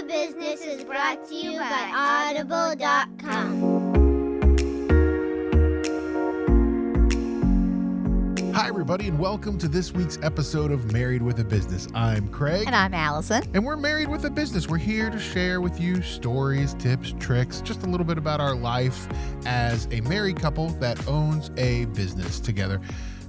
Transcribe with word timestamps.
a 0.00 0.04
Business 0.04 0.62
is 0.62 0.84
brought 0.84 1.28
to 1.28 1.34
you 1.34 1.58
by 1.58 2.34
Audible.com. 2.34 3.90
Hi, 8.54 8.68
everybody, 8.68 9.08
and 9.08 9.18
welcome 9.18 9.58
to 9.58 9.68
this 9.68 9.92
week's 9.92 10.18
episode 10.22 10.70
of 10.70 10.90
Married 10.92 11.20
with 11.20 11.38
a 11.40 11.44
Business. 11.44 11.86
I'm 11.94 12.28
Craig. 12.28 12.66
And 12.66 12.74
I'm 12.74 12.94
Allison. 12.94 13.42
And 13.52 13.64
we're 13.64 13.76
married 13.76 14.08
with 14.08 14.24
a 14.24 14.30
business. 14.30 14.68
We're 14.68 14.78
here 14.78 15.10
to 15.10 15.18
share 15.18 15.60
with 15.60 15.78
you 15.78 16.00
stories, 16.00 16.74
tips, 16.74 17.14
tricks, 17.18 17.60
just 17.60 17.82
a 17.82 17.86
little 17.86 18.06
bit 18.06 18.16
about 18.16 18.40
our 18.40 18.54
life 18.54 19.06
as 19.44 19.86
a 19.90 20.00
married 20.02 20.40
couple 20.40 20.70
that 20.80 21.06
owns 21.08 21.50
a 21.58 21.84
business 21.86 22.40
together. 22.40 22.80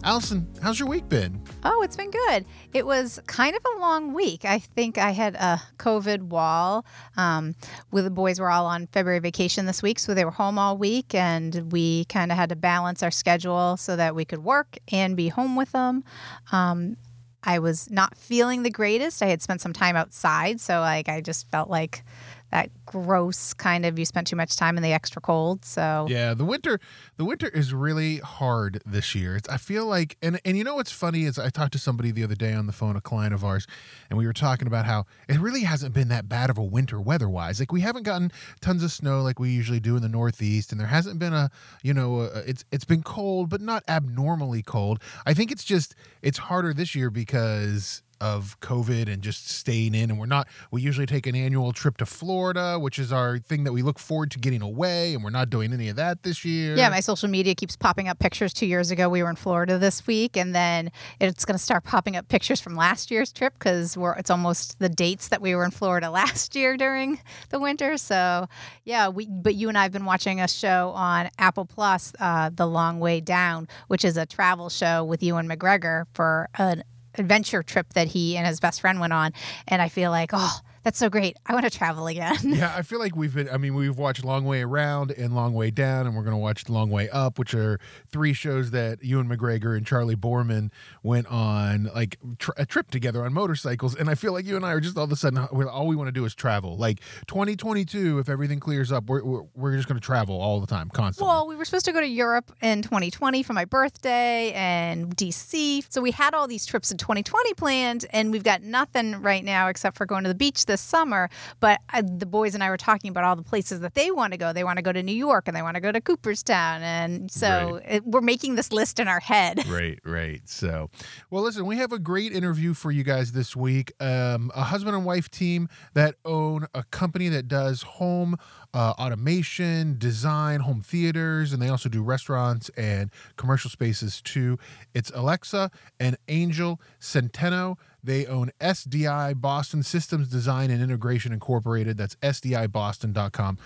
Allison, 0.04 0.48
how's 0.64 0.80
your 0.80 0.90
week 0.90 1.08
been? 1.10 1.40
Oh, 1.64 1.84
it's 1.84 1.96
been 1.96 2.10
good. 2.10 2.46
It 2.74 2.88
was 2.88 3.20
kind 3.28 3.56
of 3.56 3.62
a 3.76 3.80
long 3.80 4.14
week. 4.14 4.46
I 4.46 4.58
think 4.58 4.98
I 4.98 5.12
had 5.12 5.36
a 5.36 5.62
COVID 5.78 6.24
wall. 6.24 6.86
Um, 7.18 7.54
with 7.92 8.06
the 8.06 8.10
boys 8.10 8.40
were 8.40 8.50
all 8.50 8.66
on 8.66 8.88
February 8.88 9.20
vacation 9.20 9.68
this 9.68 9.84
week, 9.84 10.00
so 10.00 10.16
they 10.16 10.26
were 10.26 10.32
home 10.32 10.58
all 10.58 10.76
week, 10.76 11.14
and 11.14 11.72
we 11.72 12.06
kind 12.06 12.32
of 12.32 12.38
had 12.38 12.50
to 12.50 12.56
balance 12.56 13.04
our 13.04 13.12
schedule 13.12 13.78
so 13.78 13.96
that 13.96 14.16
we 14.16 14.26
could 14.26 14.44
work 14.44 14.80
and 14.92 15.16
be 15.16 15.28
home 15.28 15.56
with 15.56 15.72
them. 15.72 16.04
Um, 16.52 16.98
I 17.44 17.60
was 17.60 17.90
not 17.92 18.18
feeling 18.18 18.64
the 18.64 18.70
greatest. 18.72 19.22
I 19.22 19.28
had 19.28 19.42
spent 19.42 19.62
some 19.62 19.74
time 19.74 19.96
outside, 19.96 20.60
so 20.60 20.80
like 20.80 21.10
I 21.10 21.22
just 21.22 21.50
felt 21.52 21.70
like 21.70 22.04
that 22.52 22.70
gross 22.86 23.54
kind 23.54 23.86
of 23.86 23.98
you 23.98 24.06
spent 24.06 24.28
too 24.28 24.36
much 24.36 24.56
time 24.56 24.78
in 24.78 24.84
the 24.84 24.94
extra 24.94 25.22
cold 25.22 25.64
so. 25.66 26.08
Yeah 26.10 26.34
the 26.34 26.46
winter 26.46 26.80
the 27.18 27.26
winter 27.26 27.48
is 27.48 27.74
really 27.74 28.18
hard 28.18 28.82
this 28.86 29.16
year. 29.16 29.36
It's, 29.36 29.50
i 29.50 29.58
feel 29.58 29.86
like 29.86 30.18
and 30.22 30.40
and 30.46 30.58
you 30.58 30.64
know 30.64 30.76
what's 30.76 30.92
funny 30.92 31.24
is 31.24 31.38
i 31.38 31.50
talked 31.50 31.74
to 31.74 31.80
somebody 31.80 32.12
the 32.12 32.24
other 32.24 32.36
day 32.36 32.54
on 32.54 32.68
the 32.68 32.74
phone 32.74 32.96
a 32.96 33.02
client 33.02 33.34
of 33.34 33.44
ours 33.44 33.68
and 34.10 34.18
we 34.18 34.26
were 34.26 34.34
talking 34.34 34.68
about 34.68 34.86
how 34.86 35.06
it 35.28 35.40
really 35.40 35.62
hasn't 35.62 35.94
been 35.94 36.08
that 36.10 36.28
bad 36.28 36.50
of 36.50 36.58
a 36.58 36.64
winter 36.64 37.00
weather 37.00 37.30
wise 37.30 37.60
like 37.60 37.72
we 37.72 37.82
haven't 37.82 38.04
gotten 38.04 38.32
tons 38.60 38.84
of 38.84 38.92
snow 38.92 39.22
like 39.22 39.40
we 39.40 39.50
usually 39.50 39.80
do 39.80 39.96
in 39.96 40.02
the 40.02 40.10
northeast 40.10 40.72
and 40.72 40.80
there 40.80 40.88
hasn't 40.88 41.20
been 41.20 41.34
a 41.34 41.50
you 41.84 41.94
know 41.94 42.22
a, 42.22 42.40
it's 42.40 42.66
it's 42.72 42.86
been 42.86 43.04
cold 43.04 43.50
but 43.50 43.62
not 43.62 43.84
abnormally 43.88 44.64
cold. 44.64 45.00
I 45.26 45.34
think 45.34 45.52
it's 45.52 45.64
just 45.64 45.96
it's 46.22 46.38
harder 46.38 46.74
this 46.74 46.96
year 46.96 47.10
because 47.10 48.04
of 48.22 48.58
COVID 48.62 49.12
and 49.12 49.22
just 49.22 49.50
staying 49.50 49.96
in. 49.96 50.12
And 50.12 50.20
we're 50.20 50.28
not, 50.28 50.48
we 50.70 50.82
usually 50.82 51.08
take 51.08 51.26
an 51.26 51.36
annual 51.36 51.74
trip 51.74 51.98
to 51.98 52.06
Florida, 52.06 52.78
which 52.80 53.00
is 53.00 53.12
our 53.12 53.40
thing 53.40 53.64
that 53.64 53.74
we 53.74 53.82
look 53.82 54.00
forward 54.00 54.32
to 54.32 54.40
getting 54.40 54.62
away. 54.62 55.14
And 55.16 55.24
we're 55.24 55.32
not 55.32 55.50
doing 55.50 55.74
any 55.74 55.90
of 55.90 55.96
that 55.96 56.24
this 56.24 56.46
year. 56.46 56.78
Yeah, 56.78 56.90
my 56.90 57.00
social 57.00 57.28
media 57.28 57.56
keeps 57.56 57.76
popping 57.76 58.08
up 58.08 58.20
pictures. 58.20 58.54
Two 58.54 58.68
years 58.68 58.92
ago, 58.92 59.10
we 59.10 59.24
were 59.24 59.30
in 59.30 59.36
Florida 59.36 59.78
this 59.80 60.06
week. 60.06 60.38
And 60.38 60.54
then 60.54 60.92
it's 61.20 61.44
going 61.44 61.58
to 61.58 61.64
start 61.64 61.84
popping 61.84 62.16
up 62.16 62.28
pictures 62.28 62.62
from 62.62 62.76
last 62.76 63.10
year's 63.10 63.34
trip 63.34 63.54
because 63.58 63.98
we're, 63.98 64.14
it's 64.14 64.30
almost 64.30 64.80
the 64.80 64.90
dates 64.90 65.30
that 65.30 65.42
we 65.42 65.56
were 65.56 65.66
in 65.66 65.72
Florida 65.72 66.10
last 66.12 66.56
year 66.56 66.78
during 66.78 67.20
the 67.50 67.60
winter. 67.60 67.98
So, 67.98 68.48
yeah, 68.86 69.10
we, 69.10 69.26
but 69.26 69.56
you 69.56 69.68
and 69.68 69.78
I 69.78 69.84
have 69.84 69.92
been 69.92 70.06
watching 70.06 70.40
a 70.40 70.48
show 70.48 70.92
on 70.92 71.30
Apple 71.40 71.66
Plus, 71.66 72.14
uh, 72.20 72.52
The 72.54 72.68
Long 72.68 73.00
Way 73.00 73.20
Down, 73.20 73.68
which 73.88 74.06
is 74.06 74.16
a 74.16 74.28
travel 74.28 74.70
show 74.70 75.04
with 75.04 75.24
Ewan 75.24 75.48
McGregor 75.48 76.06
for 76.14 76.48
an 76.58 76.84
adventure 77.18 77.64
trip 77.64 77.94
that 77.94 78.08
he 78.08 78.38
and 78.38 78.48
his 78.48 78.60
best 78.60 78.82
friend 78.82 79.00
went 79.00 79.14
on. 79.14 79.34
And 79.68 79.82
I 79.82 79.90
feel 79.90 80.12
like, 80.12 80.32
oh, 80.34 80.60
that's 80.84 80.98
so 80.98 81.10
great. 81.10 81.38
I 81.46 81.54
want 81.54 81.66
to 81.66 81.76
travel 81.76 82.08
again. 82.08 82.38
yeah, 82.44 82.74
I 82.76 82.82
feel 82.82 83.00
like 83.00 83.16
we've 83.16 83.34
been, 83.34 83.50
I 83.50 83.58
mean, 83.58 83.76
we've 83.76 83.98
watched 83.98 84.24
Long 84.24 84.46
Way 84.46 84.62
Around 84.64 85.12
and 85.12 85.36
Long 85.36 85.54
Way 85.54 85.72
Down, 85.72 86.08
and 86.08 86.16
we're 86.16 86.24
going 86.24 86.34
to 86.34 86.38
watch 86.38 86.70
Long 86.70 86.90
Way 86.90 87.10
Up, 87.10 87.38
which 87.38 87.54
are 87.54 87.80
three 88.12 88.34
shows 88.34 88.72
that 88.72 89.04
Ewan 89.04 89.28
McGregor 89.28 89.78
and 89.78 89.86
Charley 89.86 90.16
Boorman 90.16 90.70
went 91.04 91.28
on, 91.28 91.90
like 91.94 92.18
tr- 92.40 92.52
a 92.58 92.66
trip 92.66 92.90
together 92.92 93.24
on 93.26 93.34
motorcycles. 93.34 93.96
And 93.96 94.10
I 94.10 94.16
feel 94.16 94.34
like 94.34 94.46
you 94.46 94.56
and 94.56 94.66
I 94.66 94.72
are 94.72 94.80
just 94.80 94.98
all 94.98 95.04
of 95.04 95.12
a 95.12 95.16
sudden, 95.16 95.40
uh, 95.40 95.48
all 95.68 95.88
we 95.88 95.96
want 95.96 96.08
to 96.08 96.12
do 96.12 96.26
is 96.26 96.34
travel. 96.34 96.78
Like 96.78 97.00
2022, 97.28 98.20
if 98.20 98.30
everything 98.30 98.60
clears 98.60 98.92
up, 98.92 99.06
we're, 99.06 99.24
we're, 99.24 99.44
we're 99.56 99.76
just 99.76 99.88
going 99.88 100.00
to 100.00 100.06
travel 100.06 100.40
all 100.40 100.60
the 100.60 100.68
time, 100.68 100.90
constantly. 100.90 101.30
Well, 101.30 101.48
we 101.48 101.56
were 101.56 101.66
supposed 101.66 101.86
to 101.86 101.92
go 101.94 102.02
to 102.02 102.08
Europe 102.08 102.52
in 102.62 102.82
2020 102.82 103.44
for 103.44 103.54
my 103.54 103.66
birthday 103.66 104.52
and 104.54 105.16
DC. 105.16 105.86
So 105.90 106.02
we 106.02 106.12
had 106.12 106.34
all 106.34 106.48
these 106.48 106.66
trips 106.66 106.92
in 106.92 106.98
2020 106.98 107.54
planned, 107.54 108.06
and 108.12 108.32
we've 108.32 108.44
got 108.44 108.62
nothing 108.64 109.22
right 109.22 109.44
now 109.44 109.68
except 109.68 109.98
for 109.98 110.06
going 110.06 110.24
to 110.24 110.30
the 110.30 110.36
beach 110.36 110.66
this 110.72 110.82
summer. 110.82 111.30
But 111.60 111.82
uh, 111.94 112.02
the 112.02 112.26
boys 112.26 112.56
and 112.56 112.64
I 112.64 112.70
were 112.70 112.78
talking 112.78 113.10
about 113.10 113.26
all 113.26 113.36
the 113.36 113.44
places 113.44 113.82
that 113.82 113.94
they 113.94 114.10
want 114.10 114.32
to 114.32 114.38
go. 114.38 114.54
They 114.54 114.64
want 114.64 114.78
to 114.78 114.82
go 114.82 114.94
to 114.94 115.04
New 115.04 115.16
York 115.16 115.48
and 115.48 115.56
they 115.56 115.62
want 115.62 115.76
to 115.76 115.82
go 115.82 115.92
to 115.92 116.00
Cooperstown. 116.00 116.82
And 116.82 117.30
so 117.30 117.76
right. 117.76 117.96
it, 117.96 118.06
we're 118.06 118.22
making 118.22 118.56
this 118.56 118.72
list 118.72 119.00
in 119.00 119.08
our 119.08 119.20
head. 119.20 119.60
Right, 119.72 120.00
right. 120.04 120.42
So, 120.50 120.90
well, 121.30 121.44
listen, 121.44 121.66
we 121.66 121.78
have 121.78 121.94
a 121.94 122.00
great 122.00 122.34
interview 122.34 122.74
for 122.74 122.92
you 122.92 123.04
guys 123.04 123.32
this 123.32 123.56
week. 123.56 123.94
Um, 124.02 124.52
a 124.54 124.64
husband 124.64 124.98
and 124.98 125.06
wife 125.06 125.30
team 125.30 125.70
that 125.94 126.16
own 126.26 126.68
a 126.74 126.84
company 126.84 127.30
that 127.30 127.48
does 127.48 127.82
home 127.84 128.36
uh, 128.74 128.94
automation, 128.98 129.98
design, 129.98 130.62
home 130.62 130.82
theaters, 130.82 131.54
and 131.54 131.62
they 131.62 131.70
also 131.70 131.90
do 131.90 132.02
restaurants 132.02 132.70
and 132.78 133.12
commercial 133.38 133.70
spaces 133.70 134.22
too. 134.22 134.58
It's 134.94 135.12
Alexa 135.14 135.72
and 136.00 136.18
Angel 136.28 136.80
Centeno. 137.00 137.78
They 138.04 138.26
own 138.26 138.52
SDI 138.60 139.40
Boston 139.40 139.84
Systems 139.84 140.28
Design 140.28 140.72
and 140.72 140.82
Integration 140.82 141.32
Incorporated. 141.32 141.98
That's 141.98 142.16
SDIBoston.com. 142.16 143.58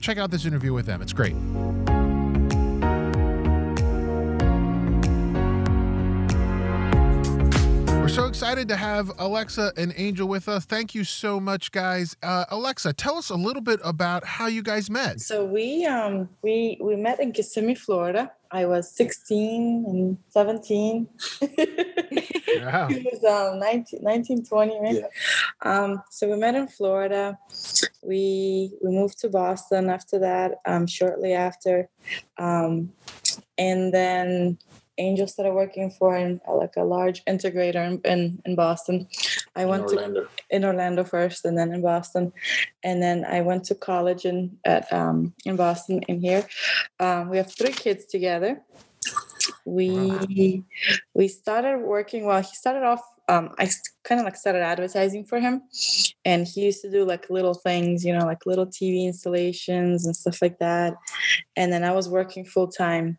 Check 0.00 0.18
out 0.18 0.30
this 0.30 0.44
interview 0.44 0.72
with 0.72 0.86
them, 0.86 1.00
it's 1.02 1.12
great. 1.12 1.36
We're 8.02 8.08
so 8.08 8.24
excited 8.26 8.66
to 8.66 8.74
have 8.74 9.12
Alexa 9.18 9.74
and 9.76 9.94
Angel 9.96 10.26
with 10.26 10.48
us. 10.48 10.64
Thank 10.64 10.92
you 10.92 11.04
so 11.04 11.38
much, 11.38 11.70
guys. 11.70 12.16
Uh, 12.20 12.44
Alexa, 12.50 12.94
tell 12.94 13.16
us 13.16 13.30
a 13.30 13.36
little 13.36 13.62
bit 13.62 13.78
about 13.84 14.24
how 14.24 14.48
you 14.48 14.60
guys 14.60 14.90
met. 14.90 15.20
So 15.20 15.44
we 15.44 15.86
um, 15.86 16.28
we 16.42 16.78
we 16.80 16.96
met 16.96 17.20
in 17.20 17.30
Kissimmee, 17.30 17.76
Florida. 17.76 18.32
I 18.50 18.66
was 18.66 18.90
16 18.90 19.84
and 19.86 20.18
17. 20.30 21.08
wow. 22.62 22.88
he 22.88 23.08
was 23.10 23.24
um, 23.24 23.58
19, 23.58 24.00
19 24.02 24.44
20, 24.44 24.80
right? 24.80 24.94
Yeah. 24.94 25.06
Um, 25.62 26.02
so 26.10 26.28
we 26.28 26.36
met 26.36 26.54
in 26.54 26.68
Florida. 26.68 27.38
We 28.02 28.72
we 28.82 28.90
moved 28.90 29.20
to 29.20 29.28
Boston 29.28 29.90
after 29.90 30.18
that, 30.20 30.60
um, 30.66 30.86
shortly 30.86 31.32
after. 31.32 31.88
Um, 32.38 32.92
and 33.58 33.92
then 33.92 34.58
Angel 34.98 35.26
started 35.26 35.54
working 35.54 35.90
for 35.90 36.16
in, 36.16 36.40
like 36.48 36.76
a 36.76 36.84
large 36.84 37.24
integrator 37.24 37.86
in, 37.86 38.00
in, 38.04 38.42
in 38.44 38.54
Boston. 38.54 39.08
I 39.56 39.62
in 39.62 39.68
went 39.68 39.84
Orlando. 39.84 40.24
to 40.24 40.28
in 40.50 40.64
Orlando 40.64 41.04
first, 41.04 41.44
and 41.44 41.56
then 41.56 41.72
in 41.72 41.80
Boston, 41.80 42.32
and 42.82 43.02
then 43.02 43.24
I 43.24 43.40
went 43.40 43.64
to 43.64 43.74
college 43.74 44.24
in 44.24 44.58
at 44.64 44.92
um, 44.92 45.34
in 45.44 45.56
Boston. 45.56 46.02
In 46.08 46.20
here, 46.20 46.46
um, 47.00 47.30
we 47.30 47.36
have 47.38 47.52
three 47.52 47.72
kids 47.72 48.04
together. 48.04 48.60
We 49.64 49.90
wow. 49.90 50.64
we 51.14 51.28
started 51.28 51.78
working. 51.78 52.24
Well, 52.24 52.42
he 52.42 52.54
started 52.54 52.84
off. 52.84 53.02
Um, 53.28 53.54
I 53.58 53.70
kind 54.02 54.20
of 54.20 54.24
like 54.24 54.36
started 54.36 54.62
advertising 54.62 55.24
for 55.24 55.38
him, 55.40 55.62
and 56.24 56.46
he 56.46 56.62
used 56.62 56.82
to 56.82 56.90
do 56.90 57.04
like 57.04 57.30
little 57.30 57.54
things, 57.54 58.04
you 58.04 58.12
know, 58.12 58.26
like 58.26 58.46
little 58.46 58.66
TV 58.66 59.04
installations 59.04 60.06
and 60.06 60.14
stuff 60.14 60.42
like 60.42 60.58
that. 60.58 60.94
And 61.56 61.72
then 61.72 61.84
I 61.84 61.92
was 61.92 62.08
working 62.08 62.44
full 62.44 62.68
time 62.68 63.18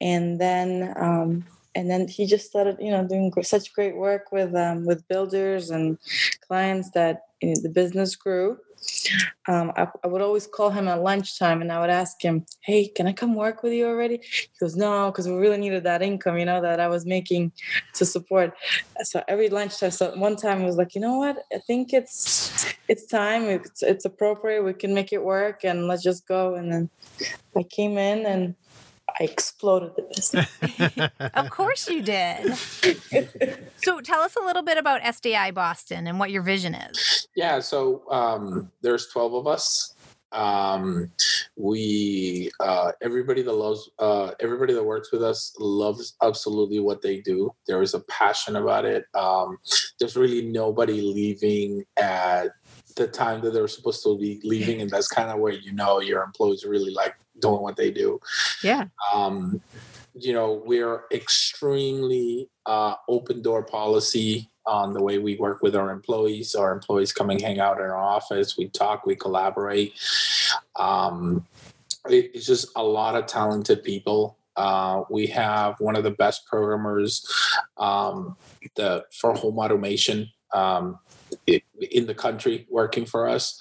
and 0.00 0.40
then 0.40 0.92
um, 0.96 1.44
and 1.74 1.90
then 1.90 2.08
he 2.08 2.26
just 2.26 2.46
started 2.46 2.76
you 2.80 2.90
know 2.90 3.06
doing 3.06 3.32
such 3.42 3.72
great 3.72 3.96
work 3.96 4.32
with 4.32 4.54
um, 4.54 4.84
with 4.84 5.06
builders 5.08 5.70
and 5.70 5.98
clients 6.46 6.90
that 6.90 7.25
the 7.40 7.70
business 7.72 8.16
grew 8.16 8.58
um, 9.48 9.72
I, 9.76 9.88
I, 10.02 10.06
would 10.08 10.22
always 10.22 10.46
call 10.46 10.70
him 10.70 10.88
at 10.88 11.02
lunchtime 11.02 11.62
and 11.62 11.70
I 11.70 11.80
would 11.80 11.90
ask 11.90 12.20
him, 12.20 12.44
Hey, 12.60 12.88
can 12.88 13.06
I 13.06 13.12
come 13.12 13.34
work 13.34 13.62
with 13.62 13.72
you 13.72 13.86
already? 13.86 14.20
He 14.22 14.48
goes, 14.60 14.76
No, 14.76 15.10
because 15.10 15.28
we 15.28 15.34
really 15.34 15.56
needed 15.56 15.84
that 15.84 16.02
income, 16.02 16.38
you 16.38 16.44
know, 16.44 16.60
that 16.60 16.80
I 16.80 16.88
was 16.88 17.06
making 17.06 17.52
to 17.94 18.04
support. 18.04 18.54
So 19.02 19.22
every 19.28 19.48
lunchtime, 19.48 19.92
so 19.92 20.16
one 20.16 20.36
time 20.36 20.62
I 20.62 20.66
was 20.66 20.76
like, 20.76 20.94
you 20.94 21.00
know 21.00 21.18
what? 21.18 21.38
I 21.52 21.58
think 21.58 21.92
it's 21.92 22.74
it's 22.88 23.06
time. 23.06 23.44
It's 23.44 23.82
it's 23.82 24.04
appropriate. 24.04 24.62
We 24.62 24.74
can 24.74 24.94
make 24.94 25.12
it 25.12 25.24
work 25.24 25.64
and 25.64 25.86
let's 25.86 26.02
just 26.02 26.26
go. 26.26 26.54
And 26.54 26.72
then 26.72 26.90
I 27.56 27.62
came 27.62 27.98
in 27.98 28.26
and 28.26 28.54
I 29.18 29.24
exploded 29.24 29.92
the 29.96 30.02
business. 30.14 31.30
of 31.34 31.50
course 31.50 31.88
you 31.88 32.02
did. 32.02 32.54
so 33.76 34.00
tell 34.00 34.20
us 34.20 34.36
a 34.36 34.44
little 34.44 34.62
bit 34.62 34.78
about 34.78 35.00
SDI 35.02 35.54
Boston 35.54 36.06
and 36.06 36.18
what 36.18 36.30
your 36.30 36.42
vision 36.42 36.74
is. 36.74 37.26
Yeah, 37.34 37.60
so 37.60 38.02
um, 38.10 38.70
there's 38.82 39.06
12 39.08 39.34
of 39.34 39.46
us. 39.46 39.94
Um, 40.32 41.10
we 41.56 42.50
uh, 42.60 42.92
everybody 43.00 43.42
that 43.42 43.52
loves 43.52 43.88
uh, 43.98 44.32
everybody 44.40 44.74
that 44.74 44.84
works 44.84 45.10
with 45.12 45.22
us 45.22 45.54
loves 45.58 46.14
absolutely 46.22 46.80
what 46.80 47.00
they 47.00 47.20
do. 47.20 47.54
There 47.66 47.80
is 47.80 47.94
a 47.94 48.00
passion 48.00 48.56
about 48.56 48.84
it. 48.84 49.06
Um, 49.14 49.58
there's 49.98 50.16
really 50.16 50.42
nobody 50.42 51.00
leaving 51.00 51.84
at 51.96 52.48
the 52.96 53.06
time 53.06 53.40
that 53.42 53.52
they're 53.52 53.68
supposed 53.68 54.02
to 54.02 54.18
be 54.18 54.40
leaving, 54.42 54.80
and 54.80 54.90
that's 54.90 55.08
kind 55.08 55.30
of 55.30 55.38
where 55.38 55.52
you 55.52 55.72
know 55.72 56.00
your 56.00 56.22
employees 56.22 56.64
really 56.64 56.90
like 56.92 57.14
doing 57.40 57.62
what 57.62 57.76
they 57.76 57.90
do. 57.90 58.20
Yeah. 58.62 58.84
Um, 59.14 59.60
you 60.14 60.32
know, 60.32 60.62
we're 60.64 61.04
extremely 61.12 62.48
uh, 62.64 62.94
open 63.08 63.42
door 63.42 63.62
policy. 63.62 64.50
on 64.66 64.92
the 64.92 65.02
way 65.02 65.18
we 65.18 65.36
work 65.36 65.62
with 65.62 65.76
our 65.76 65.92
employees. 65.92 66.56
Our 66.56 66.72
employees 66.72 67.12
come 67.12 67.30
and 67.30 67.40
hang 67.40 67.60
out 67.60 67.78
in 67.78 67.84
our 67.84 67.96
office. 67.96 68.56
We 68.58 68.68
talk, 68.68 69.06
we 69.06 69.14
collaborate. 69.14 69.94
Um, 70.74 71.46
it, 72.08 72.32
it's 72.34 72.46
just 72.46 72.68
a 72.74 72.82
lot 72.82 73.14
of 73.14 73.26
talented 73.26 73.84
people. 73.84 74.38
Uh, 74.56 75.02
we 75.10 75.26
have 75.26 75.78
one 75.80 75.96
of 75.96 76.02
the 76.02 76.10
best 76.10 76.46
programmers 76.46 77.24
um, 77.76 78.36
the 78.74 79.04
for 79.12 79.34
home 79.34 79.58
automation 79.58 80.28
um, 80.52 80.98
in 81.46 82.06
the 82.06 82.14
country 82.14 82.66
working 82.70 83.06
for 83.06 83.28
us, 83.28 83.58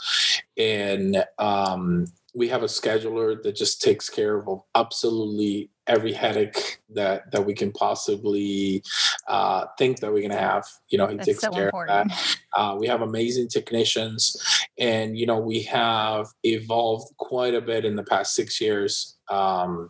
and 0.58 1.24
um, 1.38 2.06
we 2.34 2.50
have 2.50 2.64
a 2.64 2.68
scheduler 2.68 3.42
that 3.44 3.56
just 3.56 3.82
takes 3.82 4.10
care 4.10 4.38
of 4.38 4.62
absolutely 4.76 5.70
every 5.88 6.12
headache 6.12 6.80
that 6.90 7.32
that 7.32 7.46
we 7.46 7.54
can 7.54 7.72
possibly 7.72 8.84
uh, 9.28 9.66
think 9.78 10.00
that 10.00 10.12
we're 10.12 10.22
gonna 10.22 10.40
have. 10.40 10.66
You 10.90 10.98
know, 10.98 11.08
he 11.08 11.16
That's 11.16 11.28
takes 11.28 11.42
so 11.42 11.52
care 11.52 11.66
important. 11.66 12.00
of 12.00 12.08
that. 12.10 12.38
Uh, 12.56 12.76
we 12.80 12.88
have 12.88 13.02
amazing 13.02 13.48
technicians, 13.48 14.36
and 14.78 15.18
you 15.18 15.26
know, 15.26 15.40
we 15.40 15.62
have 15.64 16.28
evolved 16.44 17.16
quite 17.18 17.54
a 17.54 17.62
bit 17.62 17.86
in 17.86 17.96
the 17.96 18.04
past 18.04 18.36
six 18.36 18.60
years. 18.60 19.18
Um, 19.30 19.90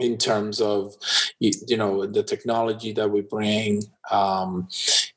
in 0.00 0.16
terms 0.16 0.60
of 0.60 0.94
you, 1.40 1.50
you 1.66 1.76
know 1.76 2.06
the 2.06 2.22
technology 2.22 2.92
that 2.92 3.10
we 3.10 3.20
bring 3.20 3.82
um, 4.10 4.68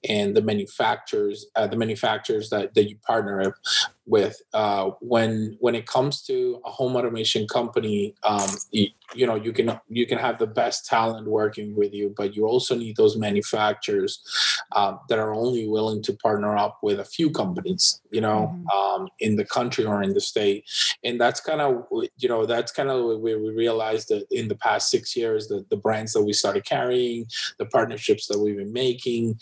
and 0.07 0.35
the 0.35 0.41
manufacturers 0.41 1.45
uh, 1.55 1.67
the 1.67 1.77
manufacturers 1.77 2.49
that, 2.49 2.73
that 2.73 2.89
you 2.89 2.97
partner 3.05 3.55
with 4.07 4.41
uh, 4.53 4.89
when 4.99 5.55
when 5.59 5.75
it 5.75 5.85
comes 5.85 6.21
to 6.23 6.59
a 6.65 6.71
home 6.71 6.95
automation 6.95 7.47
company 7.47 8.15
um, 8.23 8.49
you, 8.71 8.87
you 9.13 9.27
know 9.27 9.35
you 9.35 9.53
can 9.53 9.79
you 9.87 10.05
can 10.07 10.17
have 10.17 10.39
the 10.39 10.47
best 10.47 10.85
talent 10.85 11.27
working 11.27 11.75
with 11.75 11.93
you 11.93 12.13
but 12.17 12.35
you 12.35 12.45
also 12.45 12.75
need 12.75 12.95
those 12.95 13.15
manufacturers 13.15 14.19
um, 14.75 14.99
that 15.07 15.19
are 15.19 15.33
only 15.33 15.67
willing 15.67 16.01
to 16.01 16.13
partner 16.13 16.57
up 16.57 16.79
with 16.81 16.99
a 16.99 17.05
few 17.05 17.29
companies 17.29 18.01
you 18.11 18.21
know 18.21 18.51
Mhm. 18.51 18.75
um, 18.75 19.07
in 19.19 19.35
the 19.35 19.45
country 19.45 19.85
or 19.85 20.01
in 20.01 20.13
the 20.13 20.21
state 20.21 20.65
and 21.03 21.21
that's 21.21 21.39
kind 21.39 21.61
of 21.61 21.85
you 22.17 22.27
know 22.27 22.45
that's 22.45 22.71
kind 22.71 22.89
of 22.89 23.19
where 23.19 23.39
we 23.39 23.49
realized 23.51 24.09
that 24.09 24.25
in 24.31 24.47
the 24.47 24.55
past 24.55 24.89
six 24.89 25.15
years 25.15 25.47
that 25.47 25.69
the 25.69 25.77
brands 25.77 26.13
that 26.13 26.23
we 26.23 26.33
started 26.33 26.65
carrying 26.65 27.25
the 27.59 27.65
partnerships 27.65 28.27
that 28.27 28.39
we've 28.39 28.57
been 28.57 28.73
making 28.73 29.39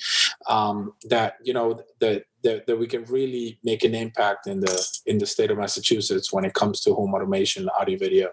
um, 0.50 0.94
that 1.10 1.36
you 1.44 1.54
know 1.54 1.82
that, 2.00 2.26
that 2.44 2.68
that 2.68 2.78
we 2.78 2.88
can 2.88 3.06
really 3.06 3.60
make 3.64 3.84
an 3.84 3.96
impact 3.96 4.48
in 4.48 4.60
the 4.60 5.00
in 5.06 5.18
the 5.18 5.26
state 5.26 5.52
of 5.52 5.58
massachusetts 5.58 6.34
when 6.34 6.44
it 6.44 6.54
comes 6.54 6.82
to 6.82 6.94
home 6.94 7.14
automation 7.14 7.70
audio 7.80 7.98
video. 7.98 8.32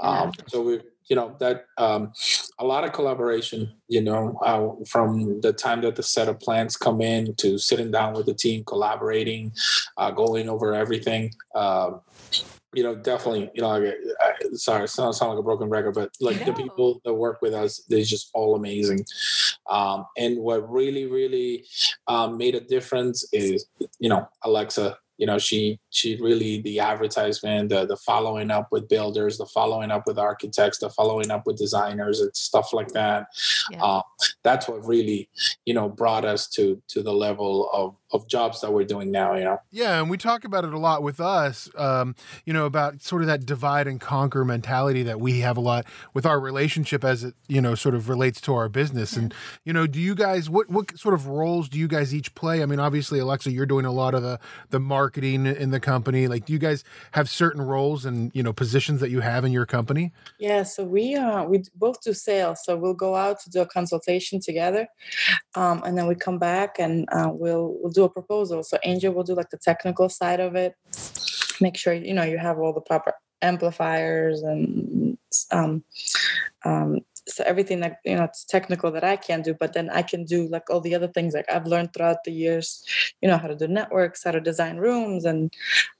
Um, 0.00 0.32
so 0.48 0.62
we 0.62 0.80
you 1.08 1.16
know 1.16 1.36
that 1.38 1.66
um, 1.76 2.12
a 2.58 2.64
lot 2.64 2.84
of 2.84 2.92
collaboration 2.92 3.70
you 3.88 4.00
know 4.00 4.38
uh, 4.42 4.84
from 4.86 5.40
the 5.40 5.52
time 5.52 5.82
that 5.82 5.96
the 5.96 6.02
set 6.02 6.28
of 6.28 6.40
plans 6.40 6.76
come 6.76 7.00
in 7.00 7.34
to 7.36 7.58
sitting 7.58 7.90
down 7.90 8.14
with 8.14 8.26
the 8.26 8.34
team 8.34 8.64
collaborating 8.64 9.52
uh, 9.96 10.10
going 10.10 10.48
over 10.48 10.72
everything 10.72 11.30
um, 11.54 12.00
you 12.74 12.82
know 12.82 12.94
definitely 12.94 13.50
you 13.54 13.62
know 13.62 13.68
like, 13.68 13.94
I, 14.20 14.32
sorry 14.54 14.84
it 14.84 14.88
sounds 14.88 15.18
sound 15.18 15.30
like 15.30 15.38
a 15.38 15.42
broken 15.42 15.68
record 15.68 15.94
but 15.94 16.10
like 16.20 16.44
the 16.44 16.52
people 16.52 17.00
that 17.04 17.14
work 17.14 17.42
with 17.42 17.54
us 17.54 17.82
they're 17.88 18.02
just 18.02 18.30
all 18.34 18.54
amazing 18.54 19.04
um, 19.70 20.06
and 20.16 20.38
what 20.38 20.68
really 20.70 21.06
really 21.06 21.64
um, 22.06 22.36
made 22.36 22.54
a 22.54 22.60
difference 22.60 23.24
is 23.32 23.66
you 23.98 24.08
know 24.08 24.28
alexa 24.44 24.96
you 25.16 25.26
know 25.26 25.38
she 25.38 25.78
she 25.90 26.20
really 26.20 26.60
the 26.62 26.80
advertisement 26.80 27.68
the 27.68 27.86
the 27.86 27.96
following 27.96 28.50
up 28.50 28.66
with 28.72 28.88
builders 28.88 29.38
the 29.38 29.46
following 29.46 29.90
up 29.90 30.02
with 30.06 30.18
architects 30.18 30.78
the 30.78 30.90
following 30.90 31.30
up 31.30 31.46
with 31.46 31.56
designers 31.56 32.20
and 32.20 32.34
stuff 32.34 32.72
like 32.72 32.88
that 32.88 33.26
Yeah. 33.70 33.80
um, 33.82 34.02
that's 34.42 34.66
what 34.68 34.84
really 34.84 35.28
you 35.66 35.74
know 35.74 35.88
brought 35.88 36.24
us 36.24 36.48
to 36.50 36.82
to 36.88 37.02
the 37.02 37.12
level 37.12 37.70
of 37.72 37.94
of 38.14 38.26
jobs 38.28 38.60
that 38.60 38.72
we're 38.72 38.84
doing 38.84 39.10
now 39.10 39.34
you 39.34 39.44
know 39.44 39.58
Yeah, 39.70 40.00
and 40.00 40.08
we 40.08 40.16
talk 40.16 40.44
about 40.44 40.64
it 40.64 40.72
a 40.72 40.78
lot 40.78 41.02
with 41.02 41.20
us, 41.20 41.68
um, 41.76 42.14
you 42.44 42.52
know, 42.52 42.66
about 42.66 43.02
sort 43.02 43.22
of 43.22 43.28
that 43.28 43.44
divide 43.44 43.86
and 43.86 44.00
conquer 44.00 44.44
mentality 44.44 45.02
that 45.02 45.20
we 45.20 45.40
have 45.40 45.56
a 45.56 45.60
lot 45.60 45.86
with 46.12 46.24
our 46.24 46.40
relationship 46.40 47.04
as 47.04 47.24
it, 47.24 47.34
you 47.48 47.60
know, 47.60 47.74
sort 47.74 47.94
of 47.94 48.08
relates 48.08 48.40
to 48.42 48.54
our 48.54 48.68
business. 48.68 49.16
And, 49.16 49.34
you 49.64 49.72
know, 49.72 49.86
do 49.86 50.00
you 50.00 50.14
guys 50.14 50.48
what 50.48 50.70
what 50.70 50.96
sort 50.98 51.14
of 51.14 51.26
roles 51.26 51.68
do 51.68 51.78
you 51.78 51.88
guys 51.88 52.14
each 52.14 52.34
play? 52.34 52.62
I 52.62 52.66
mean, 52.66 52.80
obviously, 52.80 53.18
Alexa, 53.18 53.50
you're 53.50 53.66
doing 53.66 53.84
a 53.84 53.92
lot 53.92 54.14
of 54.14 54.22
the 54.22 54.38
the 54.70 54.80
marketing 54.80 55.46
in 55.46 55.70
the 55.70 55.80
company. 55.80 56.28
Like, 56.28 56.46
do 56.46 56.52
you 56.52 56.58
guys 56.58 56.84
have 57.12 57.28
certain 57.28 57.62
roles 57.62 58.04
and 58.04 58.30
you 58.34 58.42
know 58.42 58.52
positions 58.52 59.00
that 59.00 59.10
you 59.10 59.20
have 59.20 59.44
in 59.44 59.52
your 59.52 59.66
company? 59.66 60.12
Yeah, 60.38 60.62
so 60.62 60.84
we 60.84 61.14
uh 61.14 61.44
we 61.44 61.64
both 61.74 62.02
do 62.02 62.12
sales. 62.12 62.60
So 62.64 62.76
we'll 62.76 62.94
go 62.94 63.16
out 63.16 63.40
to 63.40 63.50
do 63.50 63.60
a 63.60 63.66
consultation 63.66 64.40
together, 64.40 64.88
um, 65.54 65.82
and 65.84 65.96
then 65.98 66.06
we 66.06 66.14
come 66.14 66.38
back 66.38 66.78
and 66.78 67.08
uh, 67.12 67.30
we'll 67.32 67.76
we'll 67.80 67.92
do 67.92 68.03
a 68.04 68.08
proposal. 68.08 68.62
So 68.62 68.78
Angel 68.84 69.12
will 69.12 69.24
do 69.24 69.34
like 69.34 69.50
the 69.50 69.58
technical 69.58 70.08
side 70.08 70.40
of 70.40 70.54
it, 70.54 70.74
make 71.60 71.76
sure 71.76 71.92
you 71.92 72.14
know 72.14 72.24
you 72.24 72.38
have 72.38 72.58
all 72.58 72.72
the 72.72 72.80
proper 72.80 73.14
amplifiers 73.42 74.42
and 74.42 75.18
um, 75.50 75.84
um, 76.64 77.00
so 77.26 77.42
everything 77.44 77.80
that 77.80 77.98
you 78.04 78.14
know 78.14 78.24
it's 78.24 78.44
technical 78.44 78.90
that 78.92 79.04
I 79.04 79.16
can 79.16 79.42
do. 79.42 79.54
But 79.54 79.72
then 79.72 79.88
I 79.90 80.02
can 80.02 80.24
do 80.24 80.46
like 80.48 80.68
all 80.68 80.80
the 80.80 80.94
other 80.94 81.08
things 81.08 81.34
like 81.34 81.50
I've 81.50 81.66
learned 81.66 81.92
throughout 81.92 82.24
the 82.24 82.32
years, 82.32 82.84
you 83.22 83.28
know 83.28 83.38
how 83.38 83.48
to 83.48 83.56
do 83.56 83.66
networks, 83.66 84.24
how 84.24 84.32
to 84.32 84.40
design 84.40 84.76
rooms 84.76 85.24
and 85.24 85.52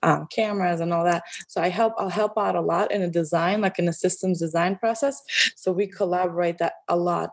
um, 0.03 0.27
cameras 0.31 0.81
and 0.81 0.93
all 0.93 1.05
that. 1.05 1.23
So 1.49 1.63
I 1.63 1.69
help 1.69 1.95
I'll 1.99 2.11
help 2.11 2.37
out 2.37 2.57
a 2.57 2.61
lot 2.61 2.93
in 2.93 3.03
a 3.03 3.09
design, 3.09 3.63
like 3.63 3.79
in 3.79 3.89
a 3.89 3.93
systems 3.93 4.41
design 4.41 4.77
process. 4.77 5.23
So 5.57 5.73
we 5.73 5.87
collaborate 5.87 6.59
that 6.59 6.75
a 6.89 6.97
lot. 6.97 7.31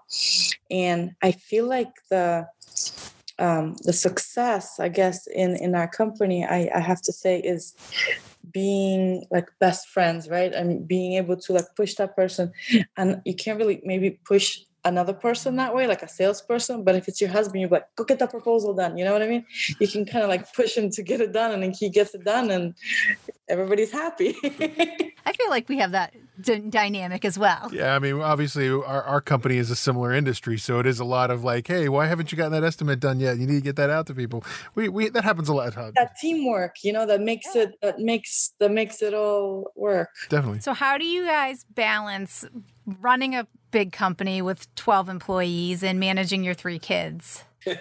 And 0.69 1.11
I 1.21 1.33
feel 1.33 1.65
like 1.65 1.91
the 2.09 2.47
um, 3.41 3.75
the 3.83 3.93
success, 3.93 4.79
I 4.79 4.89
guess, 4.89 5.27
in 5.27 5.55
in 5.55 5.75
our 5.75 5.87
company, 5.87 6.45
I, 6.45 6.69
I 6.73 6.79
have 6.79 7.01
to 7.01 7.11
say 7.11 7.39
is 7.39 7.75
being 8.51 9.25
like 9.31 9.49
best 9.59 9.89
friends, 9.89 10.29
right? 10.29 10.53
And 10.53 10.87
being 10.87 11.13
able 11.13 11.37
to 11.37 11.53
like 11.53 11.75
push 11.75 11.95
that 11.95 12.15
person. 12.15 12.51
And 12.97 13.21
you 13.25 13.35
can't 13.35 13.57
really 13.57 13.81
maybe 13.83 14.11
push 14.25 14.59
another 14.83 15.13
person 15.13 15.55
that 15.57 15.73
way, 15.75 15.87
like 15.87 16.03
a 16.03 16.07
salesperson. 16.07 16.83
But 16.83 16.95
if 16.95 17.07
it's 17.07 17.21
your 17.21 17.29
husband, 17.29 17.61
you're 17.61 17.69
like, 17.69 17.85
go 17.95 18.03
get 18.03 18.19
that 18.19 18.31
proposal 18.31 18.73
done. 18.73 18.97
You 18.97 19.05
know 19.05 19.13
what 19.13 19.21
I 19.21 19.27
mean? 19.27 19.45
You 19.79 19.87
can 19.87 20.05
kind 20.05 20.23
of 20.23 20.29
like 20.29 20.51
push 20.53 20.77
him 20.77 20.89
to 20.91 21.03
get 21.03 21.21
it 21.21 21.31
done, 21.31 21.51
and 21.51 21.63
then 21.63 21.73
he 21.77 21.89
gets 21.89 22.13
it 22.15 22.23
done, 22.23 22.49
and 22.51 22.73
everybody's 23.47 23.91
happy. 23.91 24.35
I 25.23 25.33
feel 25.33 25.49
like 25.49 25.69
we 25.69 25.77
have 25.77 25.91
that 25.91 26.15
d- 26.39 26.59
dynamic 26.69 27.25
as 27.25 27.37
well. 27.37 27.69
Yeah, 27.71 27.95
I 27.95 27.99
mean, 27.99 28.19
obviously, 28.21 28.69
our, 28.69 29.03
our 29.03 29.21
company 29.21 29.57
is 29.57 29.69
a 29.69 29.75
similar 29.75 30.11
industry, 30.13 30.57
so 30.57 30.79
it 30.79 30.85
is 30.85 30.99
a 30.99 31.05
lot 31.05 31.29
of 31.29 31.43
like, 31.43 31.67
hey, 31.67 31.89
why 31.89 32.07
haven't 32.07 32.31
you 32.31 32.37
gotten 32.37 32.53
that 32.53 32.63
estimate 32.63 32.99
done 32.99 33.19
yet? 33.19 33.37
You 33.37 33.45
need 33.45 33.55
to 33.55 33.61
get 33.61 33.75
that 33.75 33.89
out 33.89 34.07
to 34.07 34.15
people. 34.15 34.43
We, 34.75 34.89
we 34.89 35.09
that 35.09 35.23
happens 35.23 35.49
a 35.49 35.53
lot. 35.53 35.73
Huh? 35.73 35.91
that 35.95 36.15
teamwork, 36.19 36.77
you 36.83 36.93
know, 36.93 37.05
that 37.05 37.21
makes 37.21 37.55
it 37.55 37.75
that 37.81 37.99
makes 37.99 38.53
that 38.59 38.71
makes 38.71 39.01
it 39.01 39.13
all 39.13 39.71
work. 39.75 40.09
Definitely. 40.29 40.61
So, 40.61 40.73
how 40.73 40.97
do 40.97 41.05
you 41.05 41.25
guys 41.25 41.65
balance 41.69 42.45
running 42.85 43.35
a 43.35 43.47
big 43.71 43.91
company 43.91 44.41
with 44.41 44.73
12 44.75 45.09
employees 45.09 45.83
and 45.83 45.99
managing 45.99 46.43
your 46.43 46.53
three 46.53 46.79
kids? 46.79 47.43
we 47.65 47.75